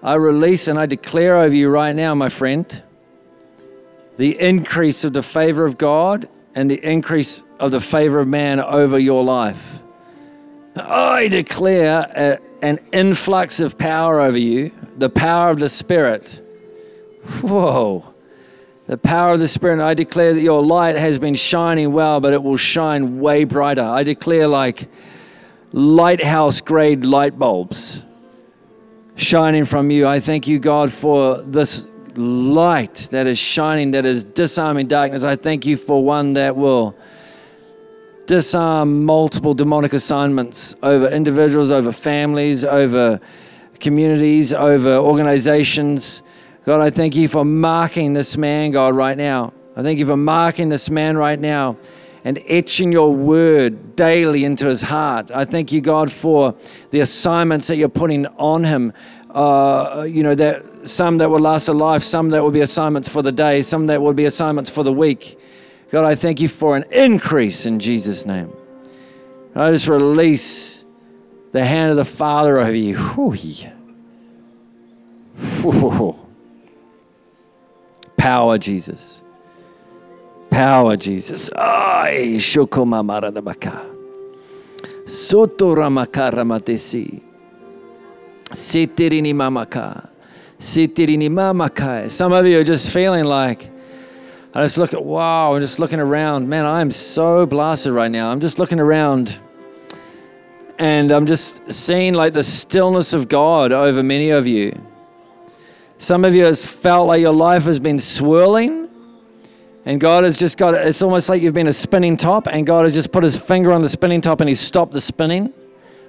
[0.03, 2.81] I release and I declare over you right now, my friend,
[4.17, 8.59] the increase of the favor of God and the increase of the favor of man
[8.59, 9.79] over your life.
[10.75, 16.41] I declare a, an influx of power over you, the power of the Spirit.
[17.41, 18.13] Whoa.
[18.87, 19.79] The power of the Spirit.
[19.79, 23.83] I declare that your light has been shining well, but it will shine way brighter.
[23.83, 24.89] I declare like
[25.71, 28.03] lighthouse grade light bulbs
[29.15, 30.07] shining from you.
[30.07, 35.23] I thank you, God, for this light that is shining, that is disarming darkness.
[35.23, 36.97] I thank you for one that will
[38.25, 43.19] disarm multiple demonic assignments over individuals, over families, over
[43.79, 46.23] communities, over organizations.
[46.63, 49.53] God, I thank you for marking this man, God, right now.
[49.75, 51.77] I thank you for marking this man right now
[52.23, 55.31] and etching your word daily into his heart.
[55.31, 56.55] I thank you, God, for
[56.91, 58.93] the assignments that you're putting on him.
[59.31, 63.07] Uh, you know, that some that will last a life, some that will be assignments
[63.09, 65.39] for the day, some that will be assignments for the week.
[65.91, 68.53] God, I thank you for an increase in Jesus' name.
[69.53, 70.85] I just release
[71.51, 72.95] the hand of the Father over you.
[78.15, 79.21] Power, Jesus.
[80.49, 81.51] Power, Jesus.
[81.57, 83.85] Ay, shokoma maradabaka.
[85.05, 87.21] Soto ramaka ramatesi.
[88.51, 90.07] Sitirini mamaka.
[90.57, 92.09] Sitirini mamaka.
[92.09, 93.69] Some of you are just feeling like,
[94.53, 96.49] I just look at, wow, I'm just looking around.
[96.49, 98.31] Man, I am so blasted right now.
[98.31, 99.39] I'm just looking around
[100.77, 104.77] and I'm just seeing like the stillness of God over many of you.
[105.99, 108.89] Some of you has felt like your life has been swirling
[109.85, 112.83] and God has just got, it's almost like you've been a spinning top and God
[112.83, 115.53] has just put his finger on the spinning top and he's stopped the spinning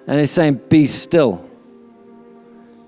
[0.09, 1.49] and he's saying, be still.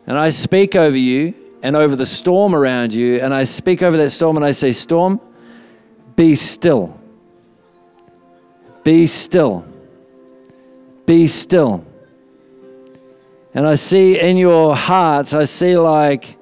[0.07, 3.96] And I speak over you and over the storm around you and I speak over
[3.98, 5.20] that storm and I say, storm,
[6.16, 6.98] be still.
[8.82, 9.66] Be still.
[11.06, 11.84] Be still.
[13.54, 16.36] And I see in your hearts, I see like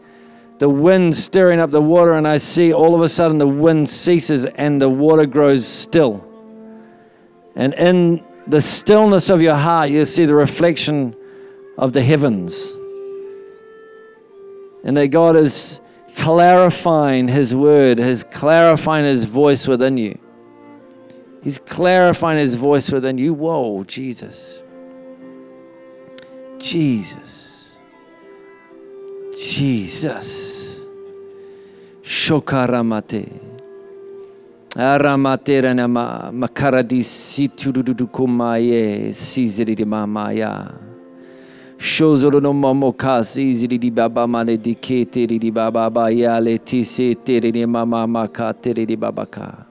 [0.58, 3.88] the wind stirring up the water, and I see all of a sudden the wind
[3.88, 6.24] ceases and the water grows still.
[7.54, 11.14] And in the stillness of your heart, you see the reflection
[11.76, 12.72] of the heavens.
[14.84, 15.80] And that God is
[16.16, 20.18] clarifying His word, He's clarifying His voice within you.
[21.42, 23.34] He's clarifying His voice within you.
[23.34, 24.62] Whoa, Jesus.
[26.58, 27.76] Jesus.
[29.36, 30.78] Jesus.
[32.02, 33.28] Shokaramate.
[34.76, 40.70] Aramatera nama makaradisi tududukumaye siziri mamaya.
[41.82, 47.66] Shozoro no mamokasi ziri di baba male di keteri di baba bayale tise tere di
[47.66, 49.66] mama makateri di babaka.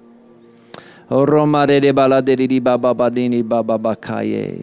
[1.09, 4.61] Romare de baladeri di baba badini baba bakaye.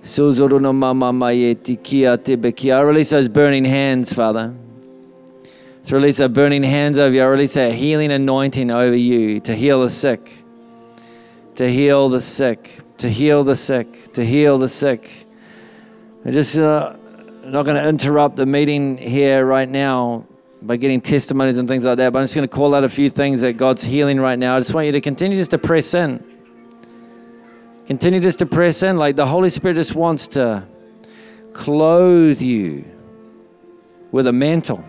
[0.00, 2.74] Sozoro no mama mayeti kia tibeki.
[2.74, 4.54] I release those burning hands, Father.
[5.84, 7.20] To release the burning hands over you.
[7.20, 10.32] I release a healing anointing over you to heal the sick.
[11.56, 12.80] To heal the sick.
[12.96, 14.14] To heal the sick.
[14.14, 15.25] To heal the sick.
[16.26, 16.96] I'm just uh,
[17.44, 20.26] not going to interrupt the meeting here right now
[20.60, 22.88] by getting testimonies and things like that, but I'm just going to call out a
[22.88, 24.56] few things that God's healing right now.
[24.56, 26.24] I just want you to continue just to press in.
[27.86, 28.96] Continue just to press in.
[28.96, 30.66] Like the Holy Spirit just wants to
[31.52, 32.84] clothe you
[34.10, 34.84] with a mantle.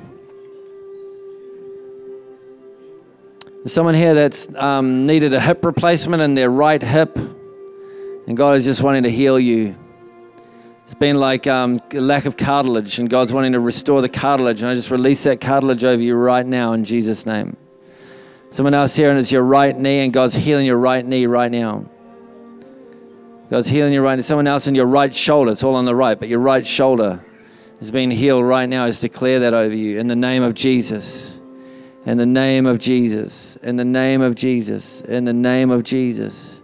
[3.58, 8.58] There's someone here that's um, needed a hip replacement in their right hip, and God
[8.58, 9.76] is just wanting to heal you.
[10.88, 14.62] It's been like um, lack of cartilage, and God's wanting to restore the cartilage.
[14.62, 17.58] And I just release that cartilage over you right now in Jesus' name.
[18.52, 21.52] Someone else here, and it's your right knee, and God's healing your right knee right
[21.52, 21.84] now.
[23.50, 24.22] God's healing your right knee.
[24.22, 25.52] Someone else in your right shoulder.
[25.52, 27.22] It's all on the right, but your right shoulder
[27.82, 28.86] is being healed right now.
[28.86, 31.38] I just declare that over you in the name of Jesus.
[32.06, 33.58] In the name of Jesus.
[33.62, 35.02] In the name of Jesus.
[35.02, 36.62] In the name of Jesus.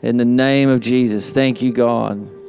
[0.00, 1.30] In the name of Jesus.
[1.30, 2.39] Thank you, God.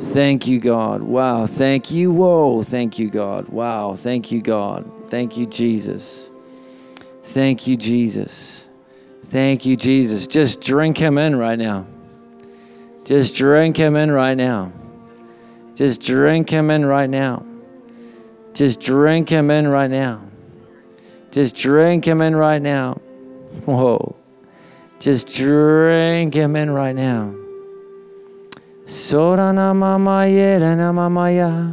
[0.00, 1.02] Thank you, God.
[1.02, 1.46] Wow.
[1.46, 2.12] Thank you.
[2.12, 2.62] Whoa.
[2.62, 3.48] Thank you, God.
[3.48, 3.96] Wow.
[3.96, 4.90] Thank you, God.
[5.08, 6.30] Thank you, Jesus.
[7.24, 8.68] Thank you, Jesus.
[9.26, 10.26] Thank you, Jesus.
[10.26, 11.86] Just drink him in right now.
[13.04, 14.72] Just drink him in right now.
[15.74, 17.44] Just drink him in right now.
[18.52, 20.22] Just drink him in right now.
[21.30, 22.94] Just drink him in right now.
[23.64, 24.16] Whoa.
[24.98, 27.37] Just drink him in right now.
[28.88, 31.72] Sorana mama yerana mama ya.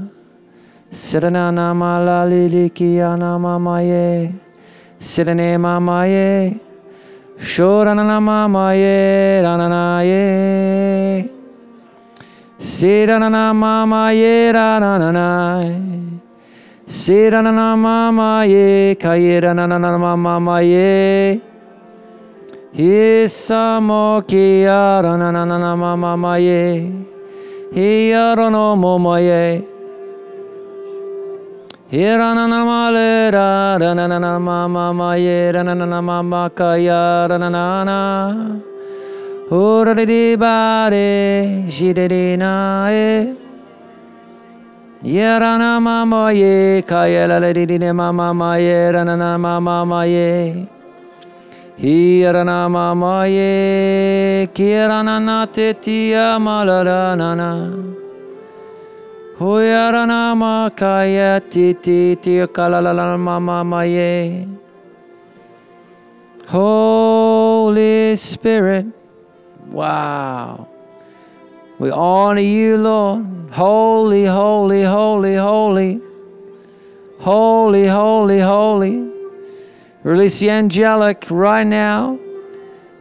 [0.92, 4.34] Sirana nama la liliki ana mama ye.
[5.00, 6.60] Sirane mama ye.
[7.40, 9.40] Shorana mama ye.
[9.42, 11.30] Ranana ye.
[12.60, 14.52] Sirana mama ye.
[14.52, 15.64] Ranana
[16.86, 18.94] Sirana mama ye.
[18.96, 21.40] Kayirana mama ye.
[22.76, 26.92] Hisamo kiara na na na na mama maye.
[27.72, 29.64] Hiaro no momo ye.
[31.90, 36.02] Hira na na male ra ra na na na mama maye ra na na na
[36.02, 38.60] mama kaya ra na na na.
[39.50, 43.36] Ora di di bare jide di na e.
[45.02, 49.48] Yera na ma mama ye kaya la di di mama maye ra na na maye.
[49.48, 50.75] Hirana mama ye
[54.54, 57.84] kirana na te tia malala nana.
[59.38, 64.48] Huyarana ma kaya ti ti ti kalalala mama ye.
[66.48, 68.86] Holy Spirit,
[69.70, 70.68] wow.
[71.78, 73.26] We honor you, Lord.
[73.52, 76.02] Holy, holy, holy, holy.
[77.20, 79.15] Holy, holy, holy.
[80.06, 82.20] Release the angelic right now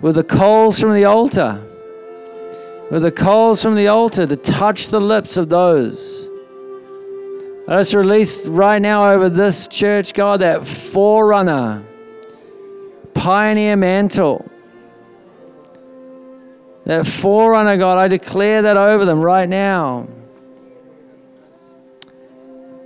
[0.01, 1.63] with the coals from the altar.
[2.91, 6.27] With the coals from the altar to touch the lips of those.
[7.67, 11.85] Let us release right now over this church, God, that forerunner,
[13.13, 14.51] pioneer mantle.
[16.87, 20.09] That forerunner, God, I declare that over them right now.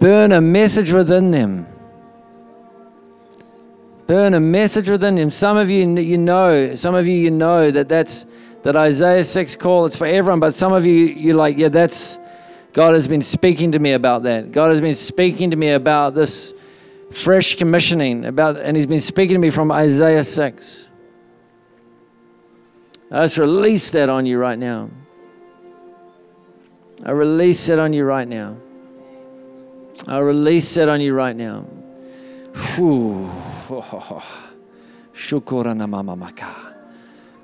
[0.01, 1.69] Burn a message within them
[4.09, 5.30] burn a message within him.
[5.30, 8.26] Some of you, you know, some of you, you know that that's
[8.62, 12.18] that Isaiah 6 call, it's for everyone, but some of you, you're like, yeah, that's,
[12.72, 14.50] God has been speaking to me about that.
[14.50, 16.52] God has been speaking to me about this
[17.12, 20.88] fresh commissioning, about, and He's been speaking to me from Isaiah 6.
[23.11, 24.90] I just release that on you right now.
[27.04, 28.56] I release it on you right now.
[30.06, 31.61] I release it on you right now.
[32.74, 33.30] Whew.
[33.71, 34.23] Oh,
[35.12, 36.75] Shukorana mama maka.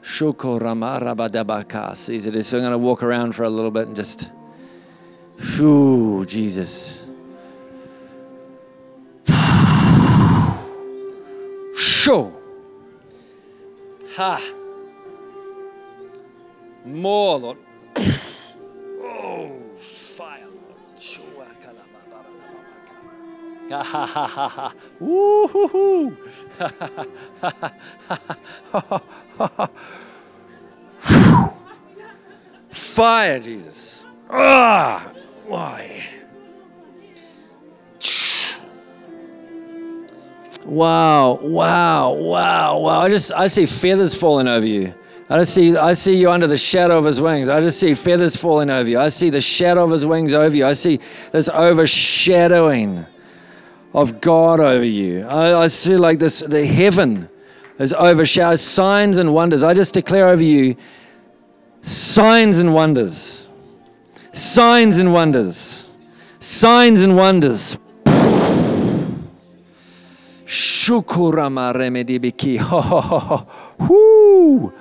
[0.03, 1.95] Shukorama rabadabaka.
[1.97, 2.43] Sees it.
[2.45, 4.31] So I'm going to walk around for a little bit and just,
[5.57, 7.05] whew, Jesus.
[11.77, 12.33] Shoo.
[14.17, 14.41] Ha.
[16.87, 17.57] More.
[25.01, 26.17] Woo-hoo-hoo.
[32.71, 34.07] Fire, Jesus.
[34.29, 35.11] Ah,
[35.47, 36.05] why?
[40.65, 43.01] Wow, wow, wow, wow.
[43.01, 44.95] I just I see feathers falling over you.
[45.29, 47.49] I just see I see you under the shadow of his wings.
[47.49, 48.99] I just see feathers falling over you.
[48.99, 50.67] I see the shadow of his wings over you.
[50.67, 51.01] I see
[51.33, 53.07] this overshadowing
[53.95, 55.25] of God over you.
[55.27, 57.29] I, I feel like this the heaven
[57.79, 58.59] is overshadowed.
[58.59, 59.63] Signs and wonders.
[59.63, 60.77] I just declare over you
[61.81, 63.49] signs and wonders.
[64.33, 65.89] Signs and wonders.
[66.41, 67.79] Signs and wonders.
[70.45, 72.59] Shukurama remedibiki.
[73.79, 74.73] Whoo.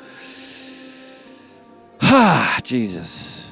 [2.02, 3.43] Ah, Jesus.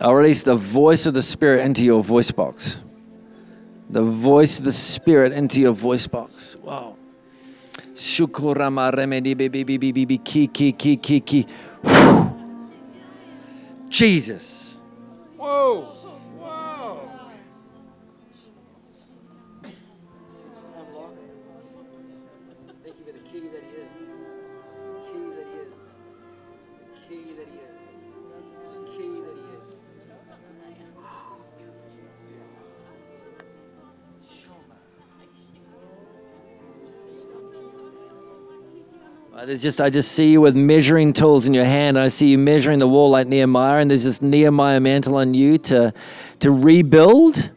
[0.00, 2.82] I'll release the voice of the Spirit into your voice box.
[3.90, 6.56] The voice of the Spirit into your voice box.
[6.56, 6.94] Wow.
[7.94, 11.46] Shukurama remedi bibi bibi bibi ki ki ki ki ki.
[13.88, 14.76] Jesus.
[15.36, 15.80] Whoa.
[15.80, 15.97] Whoa.
[39.48, 41.98] Uh, There's just I just see you with measuring tools in your hand.
[41.98, 45.56] I see you measuring the wall like Nehemiah, and there's this Nehemiah mantle on you
[45.58, 45.94] to
[46.40, 47.50] to rebuild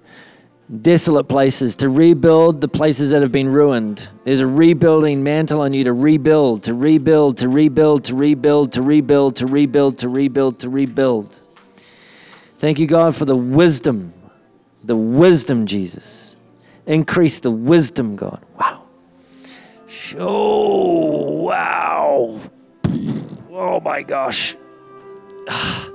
[0.81, 4.07] desolate places, to rebuild the places that have been ruined.
[4.23, 8.81] There's a rebuilding mantle on you to rebuild, to rebuild, to rebuild, to rebuild, to
[8.81, 11.39] rebuild, to rebuild, to rebuild, to rebuild.
[12.57, 14.13] Thank you, God, for the wisdom,
[14.81, 16.37] the wisdom, Jesus.
[16.85, 18.41] Increase the wisdom, God.
[18.57, 18.80] Wow.
[20.17, 22.39] Oh, wow.
[23.49, 24.55] Oh my gosh.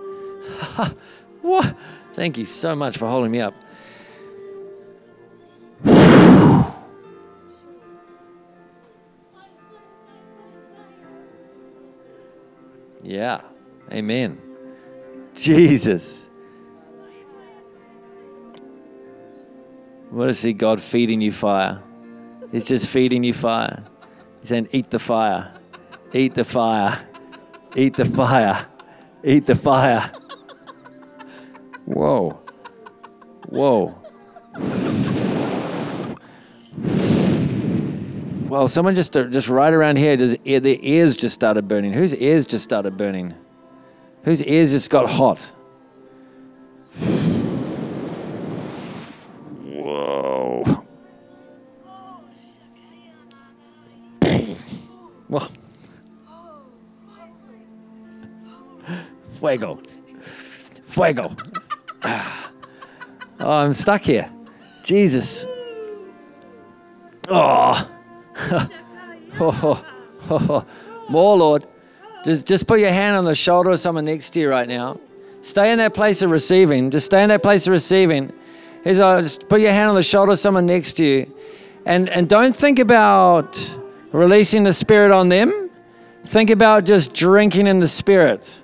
[1.43, 1.77] what?
[2.15, 3.55] Thank you so much for holding me up.
[13.03, 13.43] Yeah.
[13.93, 14.41] Amen.
[15.33, 16.29] Jesus.
[20.11, 21.81] What is see God feeding you fire?
[22.51, 23.85] He's just feeding you fire.
[24.47, 25.53] He's saying, Eat the fire.
[26.13, 27.05] Eat the fire.
[27.75, 28.67] Eat the fire.
[29.25, 30.13] Eat the fire.
[31.85, 32.39] Whoa.
[33.49, 33.99] Whoa.
[38.49, 41.93] Well, someone just uh, just right around here, does their ears just started burning?
[41.93, 43.35] Whose ears just started burning?
[44.23, 45.41] Whose ears just got hot?
[55.29, 55.49] Whoa.
[59.29, 59.81] Fuego.
[60.83, 61.37] Fuego.
[62.03, 62.51] Ah.
[63.41, 64.31] Oh, I'm stuck here.
[64.83, 65.47] Jesus.
[67.29, 67.91] Oh.
[68.51, 68.69] oh,
[69.41, 69.85] oh,
[70.31, 70.67] oh.
[71.09, 71.67] More, Lord.
[72.25, 74.99] Just, just put your hand on the shoulder of someone next to you right now.
[75.43, 76.91] Stay in that place of receiving.
[76.91, 78.33] Just stay in that place of receiving.
[78.83, 81.35] Here's, just put your hand on the shoulder of someone next to you.
[81.85, 83.79] And, and don't think about
[84.17, 85.71] releasing the Spirit on them.
[86.25, 88.57] Think about just drinking in the Spirit.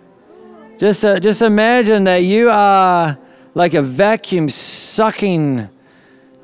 [0.79, 3.19] Just, uh, just imagine that you are
[3.55, 5.69] like a vacuum sucking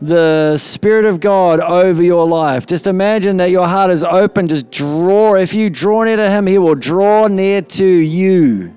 [0.00, 2.66] the Spirit of God over your life.
[2.66, 4.46] Just imagine that your heart is open.
[4.46, 5.34] Just draw.
[5.34, 8.74] If you draw near to Him, He will draw near to you.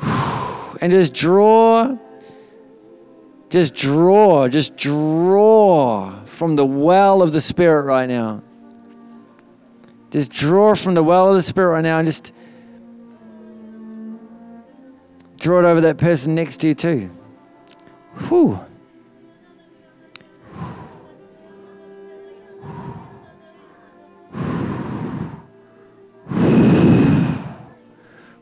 [0.80, 1.98] And just draw,
[3.50, 8.40] just draw, just draw from the well of the Spirit right now.
[10.12, 12.32] Just draw from the well of the Spirit right now and just
[15.36, 17.10] draw it over that person next to you, too.
[18.28, 18.60] Whew.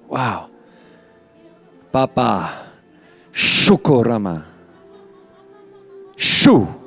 [0.07, 0.51] Wow.
[1.91, 2.73] Papa.
[3.33, 4.45] Shukorama.
[6.19, 6.86] Shu.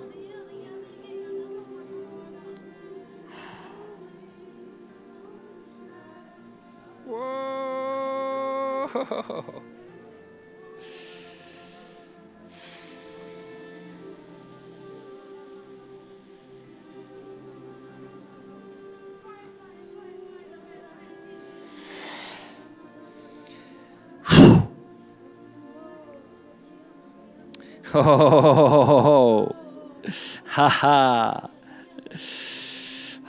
[30.46, 31.49] はは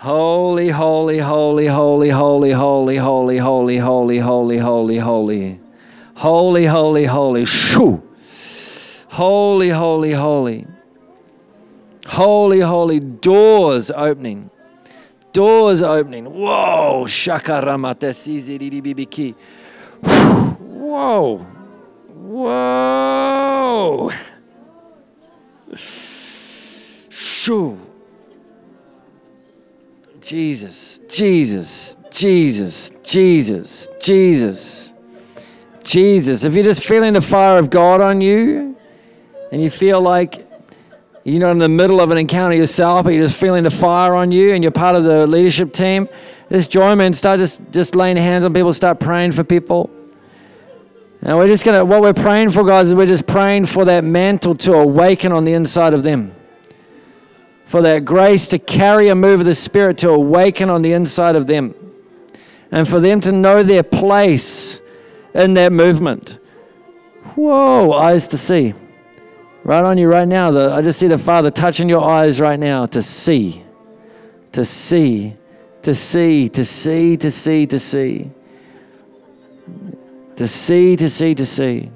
[0.01, 5.61] Holy, holy, holy, holy, holy, holy, holy, holy, holy, holy, holy, holy.
[6.15, 7.05] Holy, holy, holy.
[7.05, 7.45] Holy.
[7.45, 8.03] Shoo.
[9.11, 10.67] Holy, holy, holy.
[12.07, 13.01] Holy, holy.
[13.01, 14.49] Doors opening.
[15.35, 16.25] Doors opening.
[16.25, 17.05] Whoa.
[17.07, 19.35] Shakaramata siziribibiki.
[20.03, 21.45] Whoa.
[22.17, 24.11] Whoa.
[27.11, 27.90] Shoo.
[30.21, 34.93] Jesus, Jesus, Jesus, Jesus, Jesus,
[35.83, 36.45] Jesus.
[36.45, 38.77] If you're just feeling the fire of God on you
[39.51, 40.47] and you feel like
[41.25, 44.15] you're not in the middle of an encounter yourself, but you're just feeling the fire
[44.15, 46.09] on you and you're part of the leadership team,
[46.51, 49.89] just join me and start just, just laying hands on people, start praying for people.
[51.23, 54.05] And we're just gonna what we're praying for, guys, is we're just praying for that
[54.05, 56.35] mantle to awaken on the inside of them.
[57.71, 61.37] For that grace to carry a move of the Spirit to awaken on the inside
[61.37, 61.75] of them.
[62.73, 64.81] And for them to know their place
[65.35, 66.39] in that movement.
[67.37, 68.75] Whoa, eyes to see.
[69.63, 70.51] Right on you right now.
[70.51, 73.65] The, I just see the Father touching your eyes right now to see.
[74.53, 75.37] To see.
[75.83, 76.49] To see.
[76.49, 77.17] To see.
[77.17, 77.67] To see.
[77.67, 78.31] To see
[80.41, 81.91] to see, to see, to see.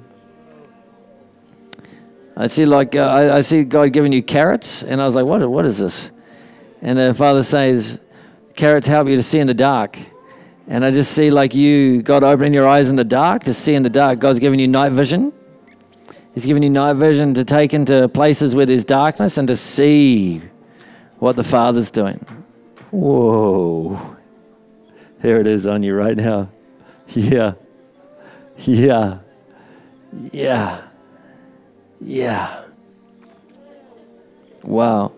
[2.37, 5.25] I see like uh, I, I, see God giving you carrots, and I was like,
[5.25, 5.47] what?
[5.49, 6.11] What is this?
[6.81, 7.99] And the Father says,
[8.55, 9.97] carrots help you to see in the dark.
[10.67, 13.75] And I just see like you, God opening your eyes in the dark to see
[13.75, 14.19] in the dark.
[14.19, 15.31] God's giving you night vision.
[16.33, 20.41] He's giving you night vision to take into places where there's darkness and to see
[21.19, 22.25] what the Father's doing.
[22.91, 24.17] Whoa.
[25.21, 26.49] There it is on you right now.
[27.07, 27.53] Yeah.
[28.57, 29.19] Yeah.
[30.31, 30.84] Yeah.
[32.05, 32.65] Yeah.
[34.61, 35.13] Wow.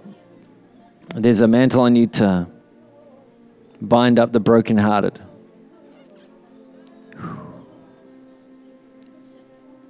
[1.13, 2.47] There's a mantle on you to
[3.81, 5.19] bind up the brokenhearted.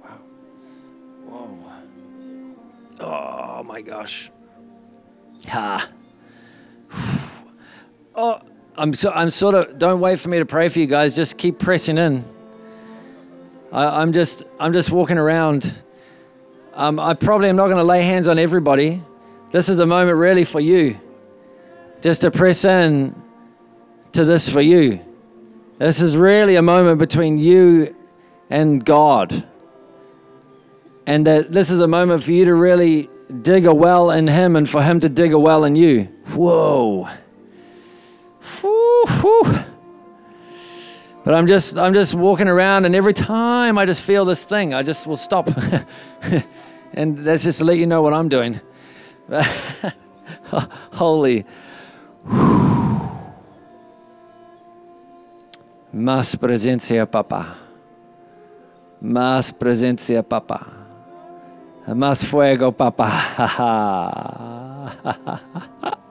[0.02, 0.18] Wow.
[1.28, 1.58] Whoa.
[2.98, 4.32] Oh my gosh.
[5.46, 5.88] Ha.
[8.16, 8.40] Oh,
[8.76, 11.14] I'm, so, I'm sort of, don't wait for me to pray for you guys.
[11.14, 12.24] Just keep pressing in.
[13.70, 15.80] I, am just, I'm just walking around.
[16.78, 19.02] Um, I probably am not going to lay hands on everybody.
[19.50, 21.00] This is a moment really for you.
[22.02, 23.20] Just to press in
[24.12, 25.00] to this for you.
[25.78, 27.96] This is really a moment between you
[28.48, 29.44] and God.
[31.04, 33.10] And that this is a moment for you to really
[33.42, 36.04] dig a well in Him and for Him to dig a well in you.
[36.28, 37.08] Whoa.
[41.24, 44.72] But I'm just I'm just walking around and every time I just feel this thing,
[44.72, 45.50] I just will stop.
[46.92, 48.60] and that's just to let you know what I'm doing.
[50.92, 51.44] Holy.
[55.92, 57.56] Más presencia, papá.
[59.00, 60.66] Más presencia, papá.
[61.86, 63.08] Más fuego, papá.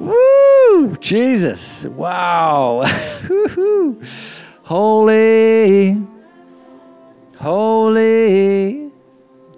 [0.00, 0.96] Woo!
[1.00, 1.86] Jesus.
[1.86, 2.84] Wow.
[4.64, 5.98] Holy.
[7.36, 8.90] Holy.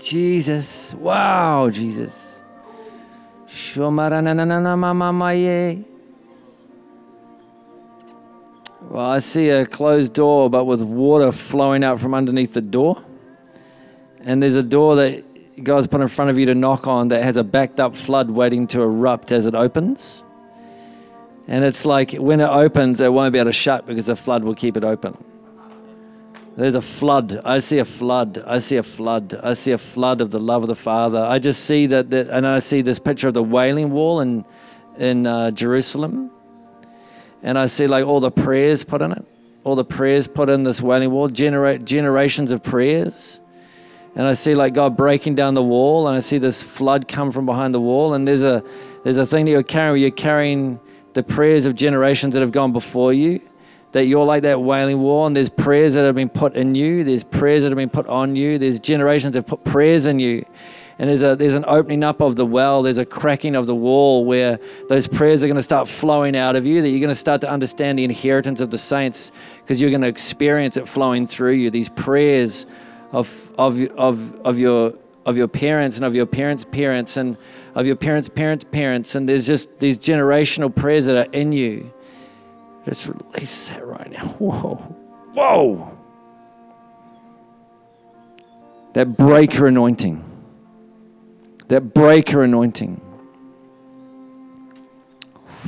[0.01, 0.95] Jesus.
[0.95, 2.41] Wow, Jesus.
[8.91, 13.03] Well, I see a closed door, but with water flowing out from underneath the door.
[14.20, 17.23] And there's a door that God's put in front of you to knock on that
[17.23, 20.24] has a backed up flood waiting to erupt as it opens.
[21.48, 24.43] And it's like when it opens, it won't be able to shut because the flood
[24.43, 25.16] will keep it open.
[26.56, 27.40] There's a flood.
[27.44, 28.43] I see a flood.
[28.47, 29.39] I see a flood.
[29.43, 31.23] I see a flood of the love of the Father.
[31.23, 34.44] I just see that, that and I see this picture of the Wailing Wall in,
[34.98, 36.31] in uh, Jerusalem.
[37.43, 39.24] And I see like all the prayers put in it,
[39.64, 43.39] all the prayers put in this Wailing Wall, generate generations of prayers.
[44.16, 47.31] And I see like God breaking down the wall, and I see this flood come
[47.31, 48.14] from behind the wall.
[48.14, 48.64] And there's a
[49.05, 50.01] there's a thing that you're carrying.
[50.02, 50.81] You're carrying
[51.17, 53.41] the prayers of generations that have gone before you,
[53.93, 57.05] that you're like that wailing wall, and there's prayers that have been put in you,
[57.05, 60.19] there's prayers that have been put on you, there's generations that have put prayers in
[60.19, 60.45] you.
[60.99, 63.75] And there's, a, there's an opening up of the well, there's a cracking of the
[63.75, 64.61] wall where
[64.91, 67.41] those prayers are going to start flowing out of you, that you're going to start
[67.41, 69.33] to understand the inheritance of the saints
[69.63, 71.71] because you're going to experience it flowing through you.
[71.71, 72.67] These prayers
[73.13, 74.93] of, of, of, of, your,
[75.25, 77.39] of your parents and of your parents' parents and
[77.77, 81.93] of your parents' parents' parents, and there's just these generational prayers that are in you.
[82.86, 84.24] Just release that right now.
[84.39, 84.77] Whoa.
[85.35, 85.98] Whoa.
[88.94, 90.24] That breaker anointing.
[91.69, 92.94] That breaker anointing.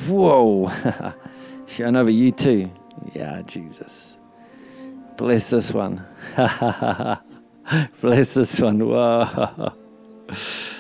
[0.07, 0.73] Whoa.
[1.67, 2.71] Showing over you too.
[3.13, 4.17] Yeah, Jesus.
[5.19, 6.07] Bless this one.
[8.01, 8.79] Bless this one.
[8.79, 9.75] Whoa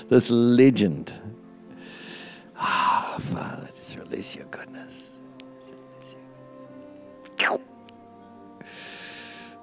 [0.08, 1.12] this legend.
[2.56, 5.08] Ah, oh, Father, just release your goodness.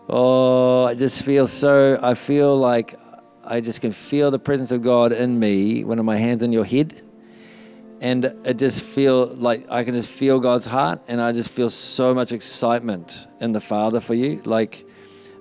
[0.07, 2.99] Oh, I just feel so, I feel like
[3.43, 6.63] I just can feel the presence of God in me when my hands on your
[6.63, 7.01] head.
[8.01, 11.71] And it just feel like I can just feel God's heart and I just feel
[11.71, 14.41] so much excitement in the Father for you.
[14.45, 14.85] Like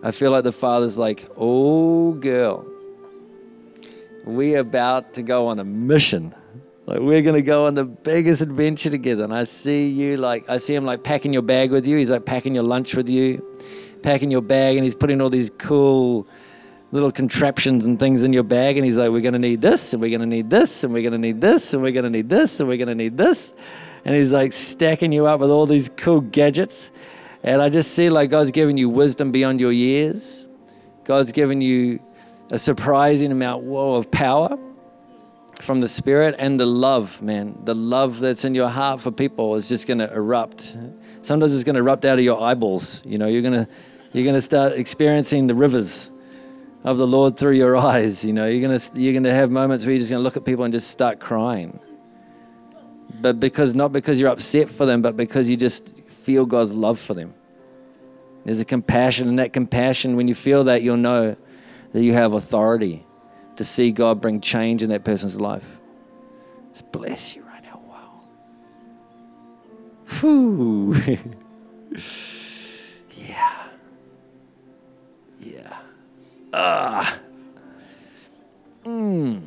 [0.02, 2.64] I feel like the Father's like, oh girl,
[4.24, 6.34] we about to go on a mission.
[6.86, 9.24] Like we're gonna go on the biggest adventure together.
[9.24, 11.96] And I see you like I see him like packing your bag with you.
[11.96, 13.42] He's like packing your lunch with you,
[14.02, 16.26] packing your bag, and he's putting all these cool
[16.92, 18.76] little contraptions and things in your bag.
[18.76, 21.18] And he's like, We're gonna need this, and we're gonna need this, and we're gonna
[21.18, 23.54] need this, and we're gonna need this, and we're gonna need this.
[24.04, 26.90] And he's like stacking you up with all these cool gadgets.
[27.42, 30.48] And I just see like God's giving you wisdom beyond your years.
[31.04, 32.00] God's given you
[32.50, 34.58] a surprising amount whoa, of power
[35.60, 37.58] from the Spirit and the love, man.
[37.64, 40.76] The love that's in your heart for people is just going to erupt.
[41.22, 43.02] Sometimes it's going to erupt out of your eyeballs.
[43.04, 43.68] You know, you're going to
[44.12, 46.10] you're going to start experiencing the rivers
[46.84, 48.24] of the Lord through your eyes.
[48.24, 50.64] You know, you're gonna you're gonna have moments where you're just gonna look at people
[50.64, 51.80] and just start crying.
[53.20, 56.98] But because not because you're upset for them, but because you just feel God's love
[56.98, 57.34] for them.
[58.44, 61.36] There's a compassion, and that compassion, when you feel that, you'll know
[61.94, 63.06] that you have authority
[63.54, 65.78] to see God bring change in that person's life.
[66.72, 67.80] Just bless you right now.
[67.88, 68.20] Wow.
[70.18, 70.94] Whew.
[73.16, 73.68] yeah.
[75.38, 75.78] Yeah.
[76.52, 77.20] Ah.
[78.84, 79.46] Mm.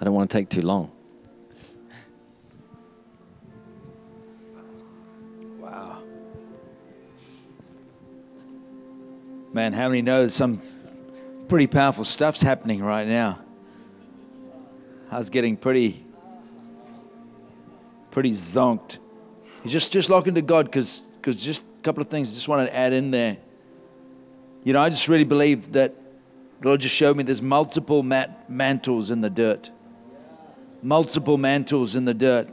[0.00, 0.90] I don't want to take too long.
[5.60, 6.02] Wow.
[9.52, 10.60] Man, how many know that some
[11.48, 13.38] pretty powerful stuff's happening right now?
[15.10, 16.06] I was getting pretty,
[18.10, 18.96] pretty zonked.
[19.62, 22.66] You just just lock into God because just a couple of things I just wanted
[22.66, 23.36] to add in there.
[24.64, 25.94] You know, I just really believe that
[26.62, 29.70] the Lord just showed me there's multiple mat- mantles in the dirt.
[30.82, 32.48] Multiple mantles in the dirt.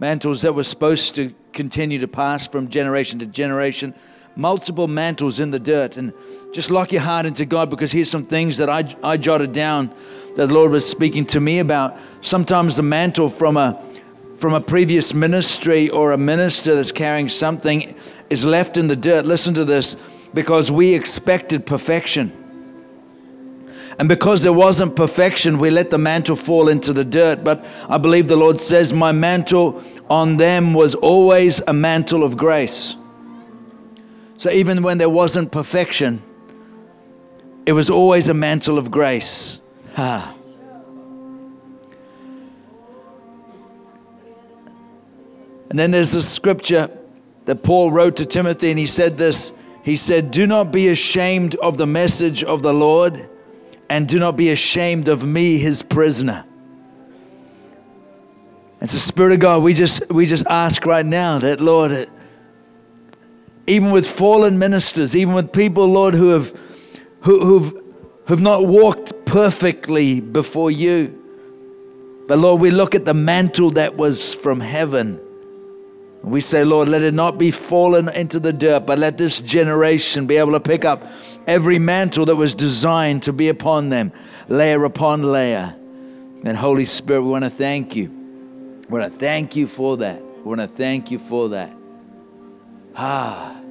[0.00, 3.94] Mantles that were supposed to continue to pass from generation to generation.
[4.34, 5.96] Multiple mantles in the dirt.
[5.96, 6.12] And
[6.52, 9.94] just lock your heart into God because here's some things that I, I jotted down
[10.36, 11.96] that the Lord was speaking to me about.
[12.20, 13.80] Sometimes the mantle from a
[14.42, 17.94] from a previous ministry or a minister that's carrying something
[18.28, 19.24] is left in the dirt.
[19.24, 19.96] Listen to this
[20.34, 22.36] because we expected perfection.
[24.00, 27.44] And because there wasn't perfection, we let the mantle fall into the dirt.
[27.44, 29.80] But I believe the Lord says, My mantle
[30.10, 32.96] on them was always a mantle of grace.
[34.42, 36.20] So even when there wasn't perfection,
[37.64, 39.60] it was always a mantle of grace.
[39.96, 40.34] Ah.
[45.70, 46.90] And then there's a scripture
[47.44, 49.52] that Paul wrote to Timothy, and he said this
[49.84, 53.28] He said, Do not be ashamed of the message of the Lord,
[53.88, 56.44] and do not be ashamed of me, his prisoner.
[58.80, 59.62] It's the Spirit of God.
[59.62, 62.08] We just, we just ask right now that, Lord,
[63.72, 66.58] even with fallen ministers, even with people, Lord, who have,
[67.22, 67.82] who, who've,
[68.26, 71.18] who've not walked perfectly before you,
[72.28, 75.20] but Lord, we look at the mantle that was from heaven
[76.22, 80.26] we say, Lord, let it not be fallen into the dirt, but let this generation
[80.26, 81.02] be able to pick up
[81.48, 84.12] every mantle that was designed to be upon them,
[84.48, 85.74] layer upon layer.
[86.44, 88.08] And Holy Spirit, we want to thank you.
[88.88, 90.22] We want to thank you for that.
[90.22, 91.74] We want to thank you for that.
[92.94, 93.61] Ah.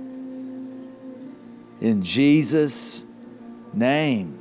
[1.82, 3.04] In Jesus'
[3.74, 4.38] name.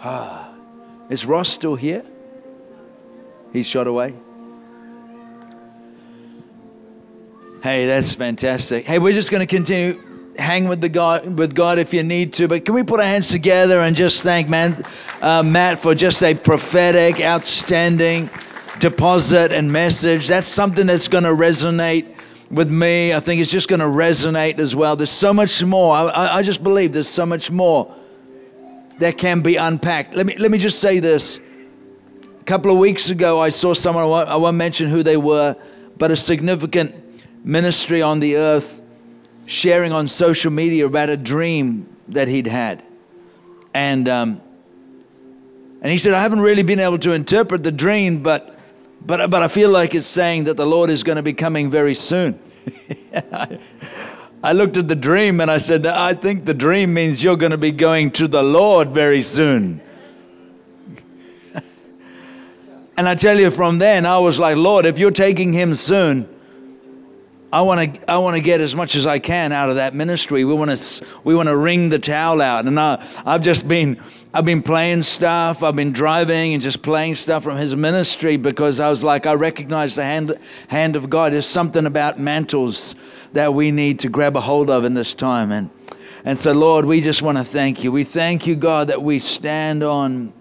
[0.00, 0.54] Ah,
[1.10, 2.06] is Ross still here?
[3.52, 4.14] He's shot away.
[7.62, 8.86] Hey, that's fantastic.
[8.86, 10.00] Hey, we're just going to continue
[10.38, 12.48] hang with the God with God if you need to.
[12.48, 14.84] But can we put our hands together and just thank man,
[15.20, 18.30] uh, Matt for just a prophetic, outstanding
[18.78, 20.28] deposit and message.
[20.28, 22.14] That's something that's going to resonate
[22.50, 23.12] with me.
[23.12, 24.96] I think it's just going to resonate as well.
[24.96, 25.94] There's so much more.
[25.96, 27.94] I, I just believe there's so much more
[28.98, 30.14] that can be unpacked.
[30.14, 31.38] Let me, let me just say this.
[32.40, 35.16] A couple of weeks ago, I saw someone, I won't, I won't mention who they
[35.16, 35.56] were,
[35.98, 36.94] but a significant
[37.44, 38.82] ministry on the earth
[39.48, 42.82] sharing on social media about a dream that he'd had.
[43.72, 44.42] And, um,
[45.80, 48.58] and he said, I haven't really been able to interpret the dream, but,
[49.00, 51.70] but, but I feel like it's saying that the Lord is going to be coming
[51.70, 52.38] very soon.
[54.44, 57.52] I looked at the dream and I said, I think the dream means you're going
[57.52, 59.80] to be going to the Lord very soon.
[62.98, 66.28] and I tell you, from then, I was like, Lord, if you're taking him soon,
[67.50, 69.94] I want to I want to get as much as I can out of that
[69.94, 70.44] ministry.
[70.44, 72.66] We want to we want to wring the towel out.
[72.66, 73.98] And I, I've just been
[74.34, 75.62] I've been playing stuff.
[75.62, 79.32] I've been driving and just playing stuff from his ministry because I was like I
[79.32, 80.34] recognize the hand
[80.68, 81.32] hand of God.
[81.32, 82.94] There's something about mantles
[83.32, 85.50] that we need to grab a hold of in this time.
[85.50, 85.70] And
[86.26, 87.90] and so Lord, we just want to thank you.
[87.90, 90.34] We thank you, God, that we stand on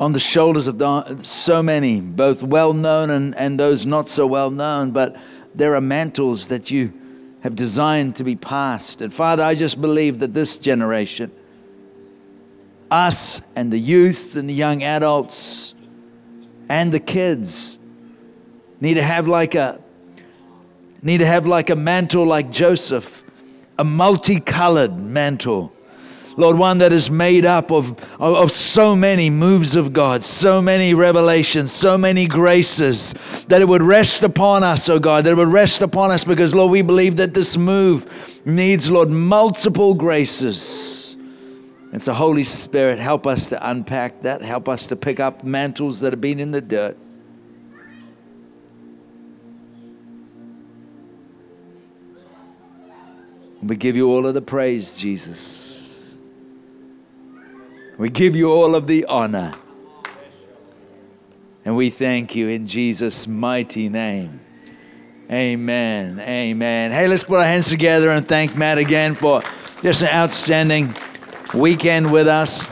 [0.00, 4.50] on the shoulders of so many, both well known and, and those not so well
[4.50, 5.16] known, but
[5.54, 6.92] there are mantles that you
[7.42, 9.00] have designed to be passed.
[9.00, 11.30] And Father, I just believe that this generation,
[12.90, 15.74] us and the youth and the young adults
[16.68, 17.78] and the kids,
[18.80, 19.80] need to have like a
[21.02, 23.22] need to have like a mantle like Joseph,
[23.78, 25.72] a multicolored mantle
[26.36, 30.60] Lord, one that is made up of, of, of so many moves of God, so
[30.60, 33.12] many revelations, so many graces,
[33.48, 36.54] that it would rest upon us, oh God, that it would rest upon us because,
[36.54, 41.14] Lord, we believe that this move needs, Lord, multiple graces.
[41.92, 46.00] And so, Holy Spirit, help us to unpack that, help us to pick up mantles
[46.00, 46.96] that have been in the dirt.
[53.62, 55.63] We give you all of the praise, Jesus.
[57.96, 59.52] We give you all of the honor.
[61.64, 64.40] And we thank you in Jesus' mighty name.
[65.30, 66.20] Amen.
[66.20, 66.92] Amen.
[66.92, 69.42] Hey, let's put our hands together and thank Matt again for
[69.82, 70.94] just an outstanding
[71.54, 72.66] weekend with us.